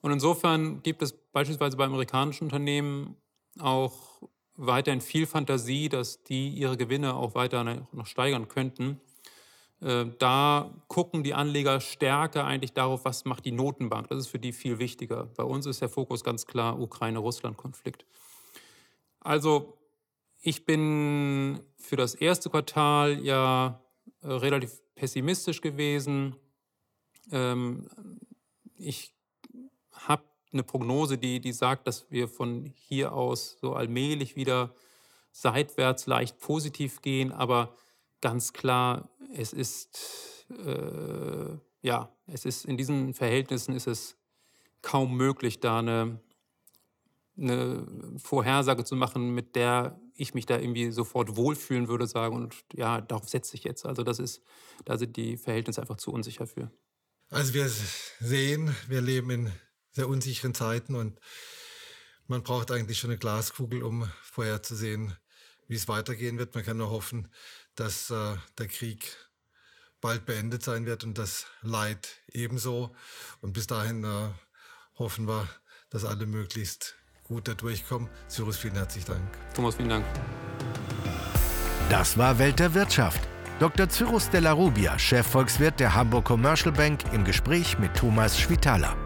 Und 0.00 0.12
insofern 0.12 0.82
gibt 0.82 1.02
es 1.02 1.12
beispielsweise 1.12 1.76
bei 1.76 1.84
amerikanischen 1.84 2.44
Unternehmen 2.44 3.16
auch 3.58 4.22
weiterhin 4.56 5.00
viel 5.00 5.26
Fantasie, 5.26 5.88
dass 5.88 6.22
die 6.22 6.48
ihre 6.50 6.76
Gewinne 6.76 7.14
auch 7.14 7.34
weiter 7.34 7.86
noch 7.92 8.06
steigern 8.06 8.48
könnten. 8.48 9.00
Äh, 9.80 10.06
da 10.18 10.70
gucken 10.88 11.24
die 11.24 11.34
Anleger 11.34 11.80
stärker 11.80 12.44
eigentlich 12.44 12.72
darauf, 12.72 13.04
was 13.04 13.24
macht 13.24 13.44
die 13.44 13.52
Notenbank. 13.52 14.08
Das 14.08 14.18
ist 14.18 14.28
für 14.28 14.38
die 14.38 14.52
viel 14.52 14.78
wichtiger. 14.78 15.26
Bei 15.36 15.42
uns 15.42 15.66
ist 15.66 15.80
der 15.80 15.88
Fokus 15.88 16.22
ganz 16.22 16.46
klar 16.46 16.80
Ukraine-Russland-Konflikt. 16.80 18.04
Also 19.20 19.78
ich 20.46 20.66
bin 20.66 21.60
für 21.78 21.96
das 21.96 22.14
erste 22.14 22.50
Quartal 22.50 23.18
ja 23.24 23.80
äh, 24.20 24.28
relativ 24.28 24.80
pessimistisch 24.94 25.62
gewesen. 25.62 26.36
Ähm, 27.32 27.88
ich 28.76 29.14
habe 29.92 30.22
eine 30.52 30.62
Prognose, 30.62 31.16
die, 31.16 31.40
die 31.40 31.52
sagt, 31.52 31.86
dass 31.86 32.10
wir 32.10 32.28
von 32.28 32.70
hier 32.76 33.14
aus 33.14 33.56
so 33.60 33.72
allmählich 33.72 34.36
wieder 34.36 34.74
seitwärts 35.32 36.06
leicht 36.06 36.38
positiv 36.38 37.00
gehen, 37.00 37.32
aber 37.32 37.74
ganz 38.20 38.52
klar, 38.52 39.08
es 39.32 39.54
ist 39.54 40.46
äh, 40.50 41.56
ja, 41.80 42.10
es 42.26 42.44
ist 42.44 42.66
in 42.66 42.76
diesen 42.76 43.14
Verhältnissen 43.14 43.74
ist 43.74 43.86
es 43.86 44.16
kaum 44.82 45.16
möglich, 45.16 45.60
da 45.60 45.78
eine, 45.78 46.20
eine 47.38 47.86
Vorhersage 48.18 48.84
zu 48.84 48.94
machen, 48.94 49.34
mit 49.34 49.56
der 49.56 49.98
ich 50.14 50.34
mich 50.34 50.46
da 50.46 50.58
irgendwie 50.58 50.90
sofort 50.90 51.36
wohlfühlen 51.36 51.88
würde, 51.88 52.06
sagen, 52.06 52.36
und 52.36 52.54
ja, 52.72 53.00
darauf 53.00 53.28
setze 53.28 53.56
ich 53.56 53.64
jetzt. 53.64 53.84
Also 53.84 54.02
das 54.02 54.18
ist, 54.18 54.42
da 54.84 54.96
sind 54.96 55.16
die 55.16 55.36
Verhältnisse 55.36 55.80
einfach 55.80 55.96
zu 55.96 56.12
unsicher 56.12 56.46
für. 56.46 56.70
Also 57.30 57.54
wir 57.54 57.68
sehen, 58.20 58.74
wir 58.88 59.00
leben 59.00 59.30
in 59.30 59.52
sehr 59.90 60.08
unsicheren 60.08 60.54
Zeiten 60.54 60.94
und 60.94 61.18
man 62.26 62.42
braucht 62.42 62.70
eigentlich 62.70 62.98
schon 62.98 63.10
eine 63.10 63.18
Glaskugel, 63.18 63.82
um 63.82 64.10
vorherzusehen, 64.22 65.16
wie 65.66 65.74
es 65.74 65.88
weitergehen 65.88 66.38
wird. 66.38 66.54
Man 66.54 66.64
kann 66.64 66.76
nur 66.76 66.90
hoffen, 66.90 67.28
dass 67.74 68.10
äh, 68.10 68.36
der 68.58 68.68
Krieg 68.68 69.16
bald 70.00 70.26
beendet 70.26 70.62
sein 70.62 70.86
wird 70.86 71.04
und 71.04 71.18
das 71.18 71.46
Leid 71.62 72.22
ebenso. 72.30 72.94
Und 73.40 73.52
bis 73.52 73.66
dahin 73.66 74.04
äh, 74.04 74.28
hoffen 74.98 75.26
wir, 75.26 75.48
dass 75.90 76.04
alle 76.04 76.26
möglichst 76.26 76.96
gut 77.24 77.48
da 77.48 77.54
durchkommen. 77.54 78.08
Cyrus, 78.28 78.58
vielen 78.58 78.74
herzlichen 78.74 79.12
Dank. 79.12 79.22
Thomas, 79.54 79.74
vielen 79.74 79.88
Dank. 79.88 80.04
Das 81.90 82.16
war 82.16 82.38
Welt 82.38 82.58
der 82.58 82.72
Wirtschaft. 82.74 83.20
Dr. 83.60 83.88
Cyrus 83.88 84.30
Della 84.30 84.52
Rubia, 84.52 84.98
Chefvolkswirt 84.98 85.78
der 85.78 85.94
Hamburg 85.94 86.24
Commercial 86.24 86.72
Bank, 86.72 87.00
im 87.12 87.24
Gespräch 87.24 87.78
mit 87.78 87.94
Thomas 87.94 88.38
Schwitaler. 88.38 88.96